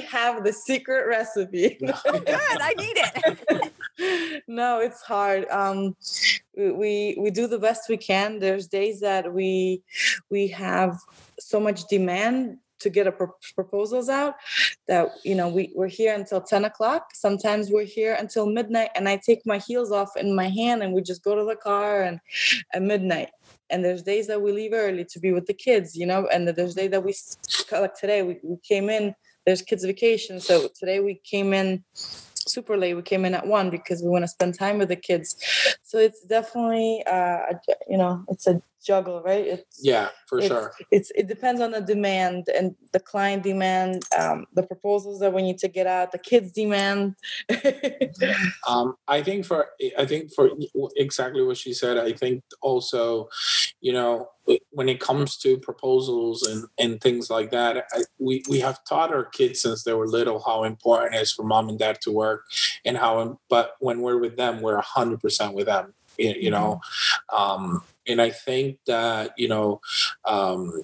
have 0.00 0.42
the 0.44 0.52
secret 0.52 1.06
recipe. 1.06 1.78
oh, 2.06 2.18
Good, 2.20 2.26
I 2.28 2.74
need 2.76 2.96
it. 2.96 4.42
no, 4.48 4.80
it's 4.80 5.02
hard. 5.02 5.48
Um, 5.50 5.94
we- 6.56 7.16
we 7.18 7.30
do 7.30 7.46
the 7.46 7.58
best 7.58 7.88
we 7.88 7.96
can. 7.96 8.40
There's 8.40 8.66
days 8.66 9.00
that 9.00 9.32
we 9.32 9.82
we 10.30 10.48
have 10.48 10.98
so 11.38 11.60
much 11.60 11.84
demand 11.88 12.58
to 12.78 12.90
get 12.90 13.06
a 13.06 13.12
pro- 13.12 13.34
proposals 13.54 14.08
out 14.08 14.34
that 14.88 15.08
you 15.24 15.34
know 15.34 15.48
we 15.48 15.72
we're 15.74 15.88
here 15.88 16.14
until 16.14 16.40
10 16.42 16.66
o'clock 16.66 17.06
sometimes 17.14 17.70
we're 17.70 17.84
here 17.84 18.14
until 18.18 18.46
midnight 18.46 18.90
and 18.94 19.08
i 19.08 19.16
take 19.16 19.40
my 19.46 19.56
heels 19.58 19.90
off 19.90 20.14
in 20.16 20.34
my 20.36 20.48
hand 20.48 20.82
and 20.82 20.92
we 20.92 21.00
just 21.00 21.24
go 21.24 21.34
to 21.34 21.44
the 21.44 21.56
car 21.56 22.02
and 22.02 22.20
at 22.74 22.82
midnight 22.82 23.30
and 23.70 23.84
there's 23.84 24.02
days 24.02 24.26
that 24.26 24.40
we 24.40 24.52
leave 24.52 24.72
early 24.72 25.04
to 25.04 25.18
be 25.18 25.32
with 25.32 25.46
the 25.46 25.54
kids 25.54 25.96
you 25.96 26.06
know 26.06 26.26
and 26.32 26.48
there's 26.48 26.74
days 26.74 26.90
that 26.90 27.02
we 27.02 27.14
like 27.72 27.94
today 27.94 28.22
we, 28.22 28.38
we 28.42 28.56
came 28.66 28.88
in 28.88 29.14
there's 29.44 29.62
kids 29.62 29.84
vacation 29.84 30.40
so 30.40 30.68
today 30.78 31.00
we 31.00 31.20
came 31.24 31.52
in 31.52 31.82
super 32.46 32.76
late 32.76 32.94
we 32.94 33.02
came 33.02 33.24
in 33.24 33.34
at 33.34 33.46
one 33.46 33.70
because 33.70 34.02
we 34.02 34.08
want 34.08 34.22
to 34.22 34.28
spend 34.28 34.58
time 34.58 34.78
with 34.78 34.88
the 34.88 34.96
kids. 34.96 35.36
So 35.82 35.98
it's 35.98 36.22
definitely 36.24 37.02
uh 37.06 37.52
a 37.52 37.60
you 37.88 37.98
know 37.98 38.24
it's 38.28 38.46
a 38.46 38.60
juggle 38.84 39.20
right? 39.22 39.46
It's 39.46 39.80
yeah 39.82 40.08
for 40.28 40.38
it's, 40.38 40.46
sure. 40.46 40.72
it's 40.90 41.10
it 41.14 41.26
depends 41.26 41.60
on 41.60 41.72
the 41.72 41.80
demand 41.80 42.48
and 42.56 42.76
the 42.92 43.00
client 43.00 43.42
demand 43.42 44.04
um 44.16 44.46
the 44.54 44.62
proposals 44.62 45.18
that 45.20 45.32
we 45.32 45.42
need 45.42 45.58
to 45.58 45.68
get 45.68 45.86
out 45.86 46.12
the 46.12 46.18
kids 46.18 46.52
demand. 46.52 47.16
Um, 48.68 48.96
I 49.06 49.22
think 49.22 49.44
for 49.44 49.68
I 49.98 50.06
think 50.06 50.32
for 50.32 50.50
exactly 50.96 51.42
what 51.42 51.56
she 51.56 51.72
said. 51.72 51.98
I 51.98 52.12
think 52.12 52.42
also, 52.60 53.28
you 53.86 53.92
know, 53.92 54.30
when 54.70 54.88
it 54.88 54.98
comes 54.98 55.36
to 55.36 55.58
proposals 55.58 56.42
and 56.42 56.64
and 56.76 57.00
things 57.00 57.30
like 57.30 57.52
that, 57.52 57.86
I, 57.92 58.02
we 58.18 58.42
we 58.48 58.58
have 58.58 58.82
taught 58.82 59.14
our 59.14 59.24
kids 59.24 59.60
since 59.62 59.84
they 59.84 59.92
were 59.92 60.08
little 60.08 60.42
how 60.42 60.64
important 60.64 61.14
it 61.14 61.22
is 61.22 61.32
for 61.32 61.44
mom 61.44 61.68
and 61.68 61.78
dad 61.78 62.00
to 62.00 62.10
work, 62.10 62.46
and 62.84 62.96
how. 62.96 63.38
But 63.48 63.76
when 63.78 64.00
we're 64.00 64.18
with 64.18 64.36
them, 64.36 64.60
we're 64.60 64.80
hundred 64.80 65.20
percent 65.20 65.54
with 65.54 65.66
them. 65.66 65.94
You, 66.18 66.34
you 66.36 66.50
know, 66.50 66.80
um, 67.32 67.84
and 68.08 68.20
I 68.20 68.30
think 68.30 68.78
that 68.88 69.34
you 69.38 69.46
know. 69.46 69.80
Um, 70.24 70.82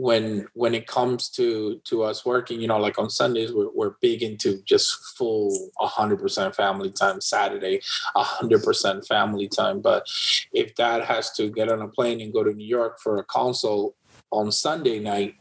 when 0.00 0.46
when 0.54 0.74
it 0.74 0.86
comes 0.86 1.28
to 1.28 1.80
to 1.84 2.02
us 2.02 2.24
working 2.24 2.60
you 2.60 2.66
know 2.66 2.78
like 2.78 2.98
on 2.98 3.10
sundays 3.10 3.52
we're, 3.52 3.70
we're 3.74 3.94
big 4.00 4.22
into 4.22 4.62
just 4.64 5.16
full 5.18 5.70
100% 5.80 6.54
family 6.54 6.90
time. 6.90 7.20
Saturday 7.20 7.80
100% 8.16 9.06
family 9.06 9.48
time. 9.48 9.80
But 9.80 10.06
if 10.52 10.74
dad 10.74 11.04
has 11.04 11.30
to 11.32 11.50
get 11.50 11.70
on 11.70 11.82
a 11.82 11.88
plane 11.88 12.20
and 12.20 12.32
go 12.32 12.42
to 12.42 12.54
new 12.54 12.66
york 12.66 12.98
for 13.00 13.18
a 13.18 13.24
consult 13.24 13.94
on 14.30 14.50
sunday 14.50 14.98
night 14.98 15.34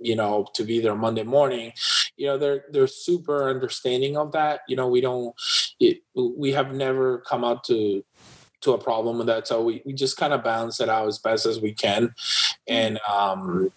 you 0.00 0.16
know 0.16 0.46
to 0.54 0.64
be 0.64 0.80
there 0.80 0.94
monday 0.94 1.24
morning 1.24 1.72
you 2.18 2.26
know 2.26 2.36
they're 2.36 2.64
they're 2.70 2.86
super 2.86 3.48
understanding 3.48 4.16
of 4.18 4.32
that. 4.32 4.60
You 4.68 4.76
know 4.76 4.88
we 4.88 5.00
don't 5.00 5.34
it, 5.80 6.02
we 6.14 6.52
have 6.52 6.74
never 6.74 7.18
come 7.18 7.44
out 7.44 7.64
to 7.64 8.04
to 8.60 8.72
a 8.72 8.78
problem 8.78 9.18
with 9.18 9.28
that. 9.28 9.46
So 9.46 9.62
we, 9.62 9.82
we 9.86 9.92
just 9.92 10.16
kind 10.16 10.32
of 10.32 10.42
balance 10.42 10.80
it 10.80 10.88
out 10.88 11.06
as 11.06 11.20
best 11.20 11.46
as 11.46 11.60
we 11.60 11.72
can, 11.72 12.12
and 12.68 12.98
um, 13.08 13.72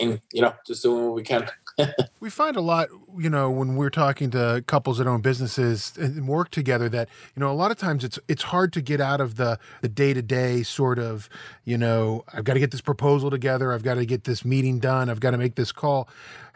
and, 0.00 0.20
you 0.32 0.42
know, 0.42 0.54
just 0.66 0.82
doing 0.82 1.06
what 1.06 1.14
we 1.14 1.22
can. 1.22 1.48
we 2.20 2.30
find 2.30 2.56
a 2.56 2.60
lot, 2.60 2.88
you 3.16 3.30
know, 3.30 3.50
when 3.50 3.76
we're 3.76 3.90
talking 3.90 4.30
to 4.30 4.64
couples 4.66 4.98
that 4.98 5.06
own 5.06 5.20
businesses 5.20 5.96
and 5.96 6.26
work 6.26 6.50
together 6.50 6.88
that, 6.88 7.08
you 7.36 7.40
know, 7.40 7.50
a 7.50 7.54
lot 7.54 7.70
of 7.70 7.76
times 7.76 8.02
it's 8.02 8.18
it's 8.26 8.42
hard 8.42 8.72
to 8.72 8.80
get 8.80 9.00
out 9.00 9.20
of 9.20 9.36
the 9.36 9.58
the 9.80 9.88
day-to-day 9.88 10.64
sort 10.64 10.98
of, 10.98 11.28
you 11.64 11.78
know, 11.78 12.24
I've 12.32 12.44
got 12.44 12.54
to 12.54 12.60
get 12.60 12.72
this 12.72 12.80
proposal 12.80 13.30
together, 13.30 13.72
I've 13.72 13.84
got 13.84 13.94
to 13.94 14.06
get 14.06 14.24
this 14.24 14.44
meeting 14.44 14.80
done, 14.80 15.08
I've 15.08 15.20
got 15.20 15.30
to 15.30 15.38
make 15.38 15.54
this 15.54 15.70
call. 15.70 16.08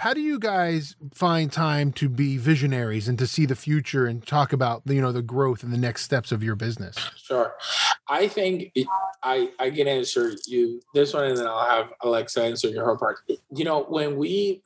How 0.02 0.14
do 0.14 0.20
you 0.20 0.40
guys 0.40 0.96
find 1.14 1.52
time 1.52 1.92
to 1.92 2.08
be 2.08 2.36
visionaries 2.36 3.06
and 3.06 3.16
to 3.20 3.26
see 3.28 3.46
the 3.46 3.54
future 3.54 4.04
and 4.04 4.26
talk 4.26 4.52
about, 4.52 4.82
you 4.84 5.00
know, 5.00 5.12
the 5.12 5.22
growth 5.22 5.62
and 5.62 5.72
the 5.72 5.78
next 5.78 6.02
steps 6.02 6.32
of 6.32 6.42
your 6.42 6.56
business? 6.56 6.96
Sure. 7.14 7.54
I 8.08 8.26
think 8.26 8.72
I 9.22 9.50
I 9.60 9.70
can 9.70 9.86
answer 9.86 10.32
you 10.48 10.80
this 10.92 11.14
one 11.14 11.26
and 11.26 11.36
then 11.36 11.46
I'll 11.46 11.70
have 11.70 11.92
Alexa 12.02 12.42
answer 12.42 12.66
your 12.66 12.84
whole 12.84 12.96
part. 12.96 13.18
You 13.54 13.64
know, 13.64 13.84
when 13.84 14.16
we 14.16 14.64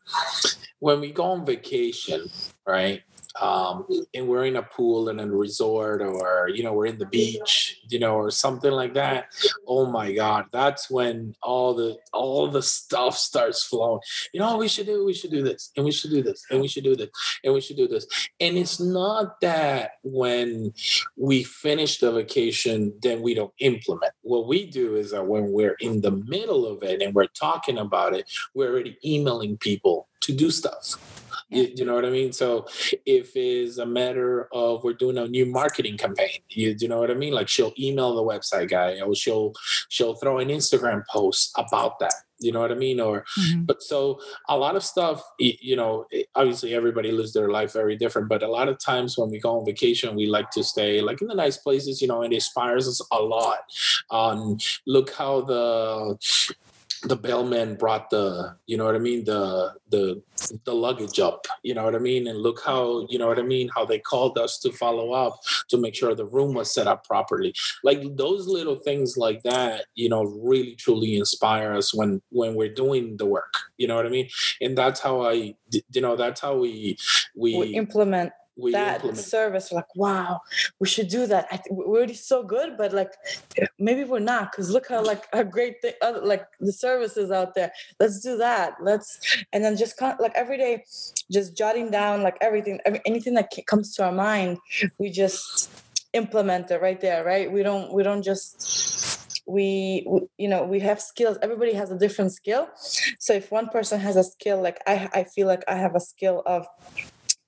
when 0.79 1.01
we 1.01 1.13
go 1.13 1.25
on 1.25 1.45
vacation, 1.45 2.31
right? 2.67 3.03
Um, 3.41 3.87
and 4.15 4.27
we're 4.29 4.47
in 4.47 4.57
a 4.57 4.63
pool 4.63 5.09
in 5.09 5.21
a 5.21 5.27
resort 5.27 6.03
or 6.03 6.49
you 6.53 6.63
know 6.63 6.73
we're 6.73 6.87
in 6.87 6.99
the 6.99 7.07
beach 7.07 7.81
you 7.89 7.99
know 7.99 8.15
or 8.15 8.31
something 8.31 8.73
like 8.73 8.95
that 8.95 9.27
oh 9.67 9.87
my 9.87 10.13
god 10.13 10.47
that's 10.53 10.91
when 10.91 11.35
all 11.43 11.75
the 11.75 11.97
all 12.13 12.49
the 12.49 12.63
stuff 12.63 13.17
starts 13.17 13.65
flowing. 13.65 14.01
You 14.33 14.41
know 14.41 14.57
we 14.57 14.69
should 14.69 14.87
do? 14.87 15.05
We 15.05 15.15
should 15.15 15.31
do 15.31 15.43
this 15.43 15.71
and 15.77 15.85
we 15.85 15.93
should 15.93 16.11
do 16.11 16.23
this 16.23 16.45
and 16.51 16.61
we 16.61 16.69
should 16.69 16.85
do 16.85 16.97
this 16.97 17.11
and 17.45 17.53
we 17.55 17.61
should 17.61 17.77
do 17.77 17.89
this. 17.89 18.07
And 18.41 18.57
it's 18.57 18.81
not 18.81 19.41
that 19.41 19.93
when 20.03 20.73
we 21.17 21.43
finish 21.43 21.99
the 21.99 22.13
vacation 22.13 22.95
then 23.03 23.23
we 23.23 23.35
don't 23.35 23.53
implement. 23.59 24.13
What 24.23 24.49
we 24.49 24.67
do 24.67 24.97
is 24.97 25.11
that 25.11 25.27
when 25.27 25.53
we're 25.53 25.77
in 25.81 26.01
the 26.01 26.11
middle 26.11 26.67
of 26.67 26.83
it 26.83 27.03
and 27.03 27.15
we're 27.15 27.27
talking 27.27 27.79
about 27.79 28.15
it 28.15 28.31
we're 28.55 28.71
already 28.71 28.99
emailing 29.05 29.57
people 29.59 30.09
to 30.21 30.33
do 30.33 30.51
stuff 30.51 31.26
you, 31.49 31.73
you, 31.77 31.85
know 31.85 31.95
what 31.95 32.05
I 32.05 32.11
mean? 32.11 32.33
So 32.33 32.67
if 33.05 33.37
it's 33.37 33.79
a 33.79 33.87
matter 33.87 34.49
of 34.53 34.83
we're 34.83 34.95
doing 34.95 35.19
a 35.19 35.29
new 35.29 35.47
marketing 35.47 35.97
campaign, 35.97 36.41
you, 36.49 36.75
you 36.79 36.89
know 36.89 36.99
what 36.99 37.11
I 37.11 37.15
mean? 37.15 37.33
Like 37.33 37.49
she'll 37.49 37.73
email 37.79 38.15
the 38.15 38.23
website 38.23 38.69
guy 38.69 39.01
or 39.01 39.15
she'll 39.15 39.53
she'll 39.89 40.15
throw 40.15 40.39
an 40.39 40.49
Instagram 40.49 41.05
post 41.07 41.53
about 41.57 41.99
that. 42.01 42.15
You 42.39 42.53
know 42.53 42.61
what 42.61 42.73
I 42.73 42.75
mean? 42.75 43.01
Or 43.01 43.25
mm-hmm. 43.39 43.63
but 43.63 43.83
so 43.83 44.21
a 44.49 44.57
lot 44.57 44.77
of 44.77 44.85
stuff, 44.85 45.23
you 45.39 45.77
know, 45.77 46.07
obviously 46.35 46.75
everybody 46.75 47.11
lives 47.11 47.33
their 47.33 47.49
life 47.49 47.73
very 47.73 47.97
different, 47.97 48.29
but 48.29 48.43
a 48.43 48.49
lot 48.49 48.69
of 48.69 48.79
times 48.79 49.17
when 49.17 49.31
we 49.31 49.39
go 49.39 49.59
on 49.59 49.65
vacation, 49.65 50.17
we 50.17 50.27
like 50.27 50.51
to 50.51 50.63
stay 50.63 51.01
like 51.01 51.23
in 51.23 51.29
the 51.29 51.35
nice 51.35 51.57
places, 51.57 52.03
you 52.03 52.09
know, 52.09 52.23
it 52.23 52.33
inspires 52.33 52.89
us 52.89 53.01
a 53.11 53.23
lot. 53.23 53.61
Um, 54.11 54.59
look 54.87 55.15
how 55.15 55.43
the 55.43 56.19
the 57.07 57.17
bellman 57.17 57.77
brought 57.77 58.11
the 58.11 58.57
you 58.67 58.77
know 58.77 58.85
what 58.85 58.95
i 58.95 58.99
mean 58.99 59.25
the 59.25 59.75
the 59.91 60.21
the 60.65 60.75
luggage 60.75 61.19
up 61.21 61.47
you 61.63 61.75
know 61.75 61.85
what 61.85 61.95
i 61.95 61.99
mean? 61.99 62.27
And 62.27 62.39
look 62.39 62.63
how 62.65 63.07
you 63.09 63.19
know 63.19 63.27
what 63.27 63.39
i 63.39 63.43
mean? 63.43 63.69
How 63.75 63.85
they 63.85 63.99
called 63.99 64.39
us 64.39 64.59
to 64.59 64.73
follow 64.73 65.13
up 65.13 65.41
to 65.69 65.77
make 65.77 65.95
sure 65.95 66.15
the 66.15 66.27
room 66.27 66.55
was 66.55 66.73
set 66.73 66.87
up 66.87 67.05
properly. 67.05 67.55
Like 67.83 68.17
those 68.17 68.47
little 68.47 68.77
things 68.77 69.17
like 69.17 69.43
that 69.43 69.87
you 69.95 70.09
know 70.09 70.25
really 70.25 70.75
truly 70.77 71.17
inspire 71.17 71.73
us 71.73 71.95
when 71.95 72.23
when 72.31 72.55
we're 72.55 72.73
doing 72.73 73.17
the 73.17 73.27
work 73.27 73.55
you 73.79 73.87
know 73.89 73.97
what 73.97 74.07
i 74.07 74.11
mean? 74.11 74.29
And 74.61 74.77
that's 74.77 75.01
how 75.01 75.23
i 75.23 75.55
you 75.73 76.01
know 76.01 76.17
that's 76.17 76.41
how 76.41 76.57
we 76.57 76.97
we, 77.35 77.57
we 77.57 77.75
implement 77.75 78.33
we 78.57 78.73
that 78.73 78.97
implement. 78.97 79.19
service 79.19 79.71
like 79.73 79.95
wow 79.97 80.41
we 80.79 80.89
should 80.89 81.09
do 81.09 81.27
that. 81.27 81.47
I 81.51 81.57
th- 81.57 81.69
we're 81.71 81.87
already 81.87 82.15
so 82.15 82.43
good 82.43 82.77
but 82.77 82.93
like 82.93 83.13
maybe 83.79 84.05
we're 84.05 84.19
not 84.19 84.51
because 84.51 84.71
look 84.71 84.89
how 84.89 85.03
like 85.03 85.25
a 85.33 85.45
great 85.45 85.83
thing 85.83 85.93
uh, 86.03 86.21
like 86.23 86.45
the 86.61 86.73
services 86.73 87.31
out 87.31 87.55
there. 87.55 87.73
Let's 88.01 88.21
do 88.21 88.37
that. 88.39 88.77
Let's 88.81 89.45
and 89.53 89.65
then 89.65 89.77
just 89.77 90.01
of, 90.01 90.19
like 90.21 90.33
every 90.35 90.57
day 90.57 90.85
just 91.31 91.57
jotting 91.57 91.91
down 91.91 92.23
like 92.23 92.39
everything 92.41 92.81
mean, 92.91 93.03
anything 93.05 93.35
that 93.35 93.53
comes 93.67 93.95
to 93.97 94.05
our 94.05 94.13
mind 94.13 94.59
we 94.99 95.11
just 95.11 95.71
implement 96.13 96.71
it 96.71 96.81
right 96.81 97.01
there 97.01 97.25
right? 97.25 97.51
We 97.51 97.63
don't 97.63 97.93
we 97.93 98.03
don't 98.03 98.23
just 98.23 99.43
we, 99.49 100.05
we, 100.09 100.21
you 100.39 100.49
know 100.49 100.65
we 100.65 100.81
have 100.81 101.01
skills. 101.01 101.39
Everybody 101.43 101.73
has 101.75 101.91
a 101.91 101.99
different 101.99 102.33
skill. 102.33 102.69
So 103.19 103.33
if 103.33 103.53
one 103.53 103.69
person 103.69 104.01
has 104.01 104.17
a 104.17 104.25
skill 104.25 104.61
like 104.63 104.81
i 104.87 105.09
i 105.13 105.25
feel 105.25 105.47
like 105.47 105.63
i 105.69 105.75
have 105.75 105.95
a 105.95 106.01
skill 106.01 106.43
of 106.47 106.67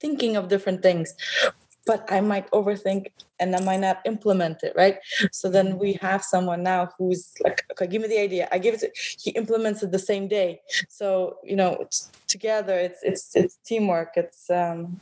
thinking 0.01 0.37
of 0.37 0.49
different 0.49 0.83
things 0.83 1.15
but 1.89 2.05
I 2.13 2.21
might 2.21 2.49
overthink 2.51 3.07
and 3.41 3.57
I 3.57 3.61
might 3.61 3.81
not 3.81 4.01
implement 4.05 4.63
it, 4.63 4.75
right? 4.77 4.99
So 5.33 5.49
then 5.49 5.79
we 5.79 5.95
have 6.03 6.23
someone 6.23 6.63
now 6.63 6.91
who's 6.99 7.33
like, 7.43 7.65
okay, 7.73 7.87
give 7.87 8.03
me 8.03 8.09
the 8.09 8.21
idea. 8.21 8.47
I 8.53 8.59
give 8.59 8.75
it 8.75 8.81
to 8.81 8.91
he 9.19 9.31
implements 9.31 9.83
it 9.83 9.91
the 9.91 9.99
same 9.99 10.29
day. 10.29 10.61
So, 10.91 11.39
you 11.43 11.57
know, 11.57 11.79
it's 11.81 12.11
together 12.29 12.79
it's 12.79 13.01
it's 13.03 13.35
it's 13.35 13.57
teamwork. 13.65 14.13
It's 14.17 14.51
um 14.51 15.01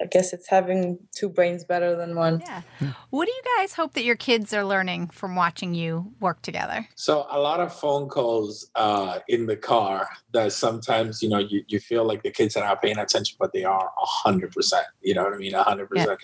I 0.00 0.06
guess 0.06 0.32
it's 0.32 0.48
having 0.48 0.98
two 1.14 1.28
brains 1.28 1.64
better 1.64 1.96
than 1.96 2.14
one. 2.14 2.40
Yeah. 2.40 2.62
What 3.10 3.26
do 3.26 3.32
you 3.32 3.42
guys 3.56 3.74
hope 3.74 3.94
that 3.94 4.04
your 4.04 4.16
kids 4.16 4.52
are 4.54 4.64
learning 4.64 5.08
from 5.08 5.34
watching 5.34 5.74
you 5.74 6.12
work 6.20 6.42
together? 6.42 6.88
So 6.94 7.26
a 7.30 7.38
lot 7.38 7.60
of 7.60 7.74
phone 7.74 8.08
calls 8.08 8.70
uh, 8.76 9.18
in 9.28 9.46
the 9.46 9.56
car 9.56 10.08
that 10.32 10.52
sometimes, 10.52 11.22
you 11.22 11.28
know, 11.28 11.38
you, 11.38 11.64
you 11.66 11.80
feel 11.80 12.04
like 12.04 12.22
the 12.22 12.30
kids 12.30 12.56
are 12.56 12.64
not 12.64 12.80
paying 12.80 12.98
attention, 12.98 13.36
but 13.40 13.52
they 13.52 13.64
are 13.64 13.86
a 13.86 14.06
hundred 14.06 14.52
percent. 14.52 14.86
You 15.00 15.14
know 15.14 15.24
what 15.24 15.34
I 15.34 15.38
mean? 15.38 15.54
A 15.54 15.62
hundred 15.62 15.90
percent. 15.90 16.20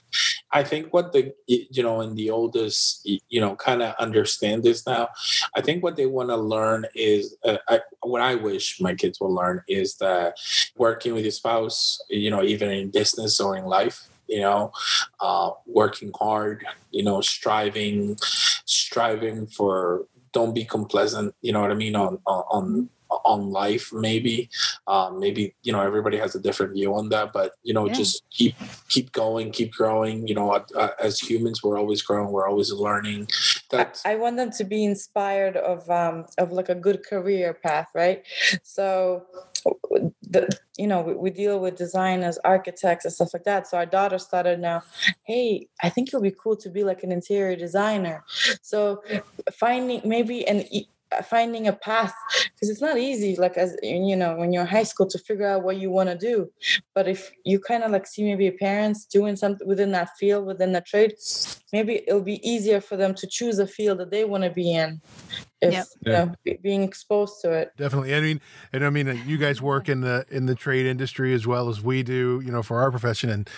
I 0.53 0.63
think 0.63 0.93
what 0.93 1.13
the, 1.13 1.33
you 1.47 1.83
know, 1.83 2.01
in 2.01 2.15
the 2.15 2.31
oldest, 2.31 3.01
you 3.05 3.41
know, 3.41 3.57
kind 3.57 3.83
of 3.83 3.95
understand 3.99 4.63
this 4.63 4.87
now. 4.87 5.09
I 5.57 5.61
think 5.61 5.83
what 5.83 5.97
they 5.97 6.07
want 6.07 6.29
to 6.29 6.37
learn 6.37 6.87
is, 6.95 7.37
uh, 7.45 7.57
I, 7.69 7.81
what 8.03 8.23
I 8.23 8.37
wish 8.37 8.81
my 8.81 8.95
kids 8.95 9.21
will 9.21 9.35
learn 9.35 9.63
is 9.67 9.97
that 9.97 10.37
working 10.77 11.15
with 11.15 11.25
your 11.25 11.33
spouse, 11.33 12.01
you 12.09 12.31
know, 12.31 12.43
even 12.43 12.71
in 12.71 12.91
business 12.91 13.41
or 13.41 13.57
in 13.57 13.64
life, 13.67 14.09
you 14.29 14.41
know, 14.41 14.73
uh, 15.21 15.51
working 15.67 16.13
hard, 16.19 16.65
you 16.91 17.03
know, 17.03 17.21
striving, 17.21 18.17
striving 18.65 19.47
for 19.47 20.07
don't 20.33 20.55
be 20.55 20.65
complacent, 20.65 21.35
you 21.43 21.53
know 21.53 21.61
what 21.61 21.71
I 21.71 21.75
mean, 21.75 21.95
on 21.95 22.19
on 22.27 22.89
on 23.25 23.51
life 23.51 23.93
maybe. 23.93 24.51
Um, 24.87 25.19
maybe 25.19 25.55
you 25.63 25.73
know 25.73 25.81
everybody 25.81 26.19
has 26.19 26.35
a 26.35 26.41
different 26.41 26.75
view 26.75 26.95
on 26.95 27.09
that 27.09 27.33
but 27.33 27.53
you 27.63 27.73
know 27.73 27.87
yeah. 27.87 27.95
just 27.95 28.23
keep 28.31 28.55
keep 28.89 29.13
going 29.13 29.51
keep 29.51 29.73
growing 29.73 30.29
you 30.29 30.35
know 30.35 30.51
uh, 30.53 30.89
as 31.01 31.19
humans 31.19 31.63
we're 31.63 31.79
always 31.79 32.03
growing 32.03 32.31
we're 32.31 32.49
always 32.49 32.73
learning. 32.73 33.29
That 33.71 34.03
I, 34.05 34.13
I 34.13 34.17
want 34.17 34.37
them 34.37 34.51
to 34.53 34.65
be 34.65 34.85
inspired 34.85 35.57
of 35.57 35.89
um 35.91 36.27
of 36.39 36.53
like 36.53 36.69
a 36.69 36.75
good 36.75 37.05
career 37.05 37.55
path 37.55 37.89
right? 37.95 38.23
So 38.63 39.25
the, 40.23 40.49
you 40.77 40.87
know 40.87 41.01
we, 41.03 41.15
we, 41.15 41.31
deal 41.31 41.61
with 41.61 41.77
designers 41.77 42.39
architects 42.45 43.05
and 43.05 43.15
stuff 43.15 43.33
like 43.33 43.45
that. 43.45 43.67
So 43.67 43.77
our 43.77 43.87
daughter 43.87 44.19
started 44.19 44.61
now 44.61 44.83
hey 45.25 45.69
i 45.83 45.89
think 45.89 46.09
it'll 46.09 46.21
be 46.21 46.35
cool 46.43 46.57
to 46.57 46.71
be 46.71 46.85
like 46.85 47.03
an 47.03 47.13
interior 47.13 47.57
designer. 47.57 48.25
So 48.63 49.03
finding 49.53 50.03
maybe 50.05 50.47
an 50.47 50.65
uh, 51.13 51.23
finding 51.23 51.69
a 51.69 51.73
path 51.73 52.15
because 52.55 52.71
it's 52.71 52.81
not 52.81 52.99
easy 52.99 53.37
like 53.37 53.57
as 53.57 53.77
you 53.83 54.17
know 54.17 54.37
when 54.37 54.53
you're 54.53 54.63
in 54.63 54.69
high 54.69 54.83
school 54.83 55.07
to 55.07 55.19
figure 55.19 55.47
out 55.47 55.63
what 55.63 55.77
you 55.77 55.91
want 55.91 56.09
to 56.09 56.17
do. 56.17 56.51
But 56.95 57.09
if 57.09 57.31
you 57.45 57.61
kind 57.61 57.85
of 57.85 57.91
like 57.91 58.07
see 58.07 58.25
maybe 58.25 58.51
parents 58.51 59.05
doing 59.05 59.37
something 59.37 59.67
within 59.67 59.93
that 59.93 60.11
field 60.19 60.47
within 60.47 60.73
the 60.73 60.81
trade 60.81 61.15
maybe 61.73 62.03
it'll 62.07 62.23
be 62.23 62.41
easier 62.49 62.81
for 62.81 62.97
them 62.97 63.15
to 63.15 63.27
choose 63.27 63.59
a 63.59 63.67
field 63.67 63.99
that 63.99 64.11
they 64.11 64.25
want 64.25 64.45
to 64.45 64.51
be 64.51 64.73
in 64.73 65.01
if 65.65 65.73
yep. 65.73 65.87
you 66.05 66.13
know 66.13 66.35
being 66.63 66.83
exposed 66.83 67.41
to 67.43 67.53
it. 67.53 67.73
Definitely. 67.77 68.15
I 68.15 68.21
mean 68.21 68.41
and 68.73 68.85
i 68.85 68.91
mean 68.91 69.09
uh, 69.09 69.13
you 69.27 69.39
guys 69.39 69.61
work 69.61 69.89
in 69.89 70.01
the 70.01 70.27
in 70.31 70.47
the 70.47 70.55
trade 70.55 70.87
industry 70.87 71.35
as 71.35 71.47
well 71.47 71.69
as 71.69 71.83
we 71.83 72.03
do 72.03 72.43
you 72.45 72.53
know 72.53 72.63
for 72.63 72.81
our 72.81 72.91
profession. 72.91 73.31
And 73.31 73.49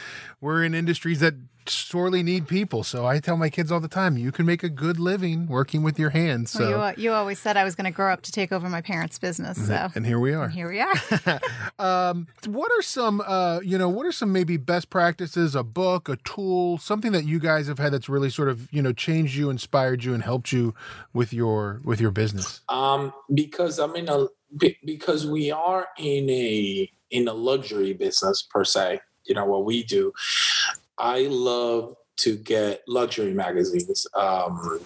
we're 0.40 0.64
in 0.64 0.75
industries 0.75 1.20
that 1.20 1.34
sorely 1.68 2.23
need 2.23 2.49
people. 2.49 2.82
So 2.85 3.06
I 3.06 3.18
tell 3.20 3.37
my 3.37 3.50
kids 3.50 3.70
all 3.73 3.80
the 3.80 3.88
time, 3.88 4.16
you 4.16 4.32
can 4.32 4.46
make 4.46 4.62
a 4.62 4.68
good 4.68 4.99
living 4.99 5.46
working 5.46 5.82
with 5.82 5.99
your 5.99 6.11
hands. 6.11 6.50
So 6.50 6.61
Well, 6.61 6.70
you, 6.70 6.76
uh, 6.76 6.92
you 6.96 7.12
always 7.12 7.38
said 7.38 7.56
I 7.56 7.64
was 7.64 7.75
going 7.75 7.85
to 7.85 7.90
grow 7.90 8.12
up 8.12 8.23
to 8.23 8.32
take 8.32 8.52
over 8.52 8.68
my 8.68 8.80
parents' 8.80 9.18
business. 9.18 9.66
So 9.66 9.88
and 9.94 10.06
here 10.06 10.18
we 10.18 10.35
are. 10.35 10.49
here 10.49 10.68
we 10.68 10.80
are. 10.80 11.40
um, 11.78 12.26
what 12.46 12.70
are 12.73 12.82
some, 12.82 13.23
uh, 13.26 13.61
you 13.62 13.78
know, 13.78 13.88
what 13.88 14.06
are 14.06 14.12
some 14.12 14.32
maybe 14.32 14.56
best 14.56 14.90
practices, 14.90 15.54
a 15.54 15.62
book, 15.62 16.08
a 16.08 16.16
tool, 16.16 16.78
something 16.78 17.12
that 17.12 17.25
you 17.25 17.38
guys 17.38 17.68
have 17.68 17.78
had 17.78 17.92
that's 17.92 18.08
really 18.08 18.30
sort 18.30 18.49
of, 18.49 18.73
you 18.73 18.82
know, 18.82 18.92
changed 18.92 19.37
you, 19.37 19.50
inspired 19.50 20.04
you, 20.04 20.14
and 20.14 20.23
helped 20.23 20.52
you 20.52 20.75
with 21.12 21.32
your 21.32 21.80
with 21.85 22.00
your 22.00 22.11
business? 22.11 22.61
Um, 22.68 23.12
because 23.32 23.78
I'm 23.78 23.96
in 23.96 24.08
a 24.08 24.26
because 24.85 25.26
we 25.26 25.50
are 25.50 25.88
in 25.99 26.28
a 26.30 26.90
in 27.11 27.28
a 27.28 27.32
luxury 27.32 27.92
business 27.92 28.42
per 28.42 28.64
se. 28.64 29.00
You 29.25 29.35
know 29.35 29.44
what 29.44 29.64
we 29.64 29.82
do. 29.82 30.12
I 30.99 31.23
love 31.29 31.95
to 32.19 32.37
get 32.37 32.83
luxury 32.88 33.35
magazines. 33.35 34.07
Um, 34.15 34.81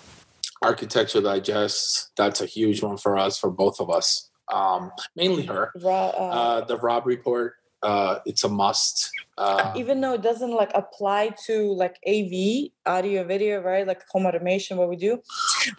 Architecture 0.63 1.21
Digest. 1.21 2.11
That's 2.17 2.41
a 2.41 2.47
huge 2.47 2.83
one 2.83 2.97
for 2.97 3.17
us, 3.17 3.39
for 3.39 3.51
both 3.51 3.81
of 3.81 3.91
us. 3.91 4.31
Um, 4.53 4.91
mainly 5.17 5.47
her. 5.47 5.73
Raw, 5.81 6.09
uh, 6.09 6.13
Uh, 6.13 6.61
the 6.65 6.77
Robb 6.77 7.07
Report. 7.07 7.55
Uh, 7.83 8.19
it's 8.27 8.45
a 8.45 8.49
must. 8.49 9.11
Uh, 9.39 9.73
even 9.75 10.03
though 10.03 10.13
it 10.13 10.21
doesn't 10.21 10.51
like 10.51 10.71
apply 10.75 11.31
to 11.47 11.73
like 11.73 11.99
AV, 12.07 12.69
audio, 12.85 13.25
video, 13.25 13.63
right? 13.63 13.87
Like 13.87 14.07
home 14.09 14.27
automation, 14.27 14.77
what 14.77 14.91
we 14.91 14.97
do, 14.97 15.23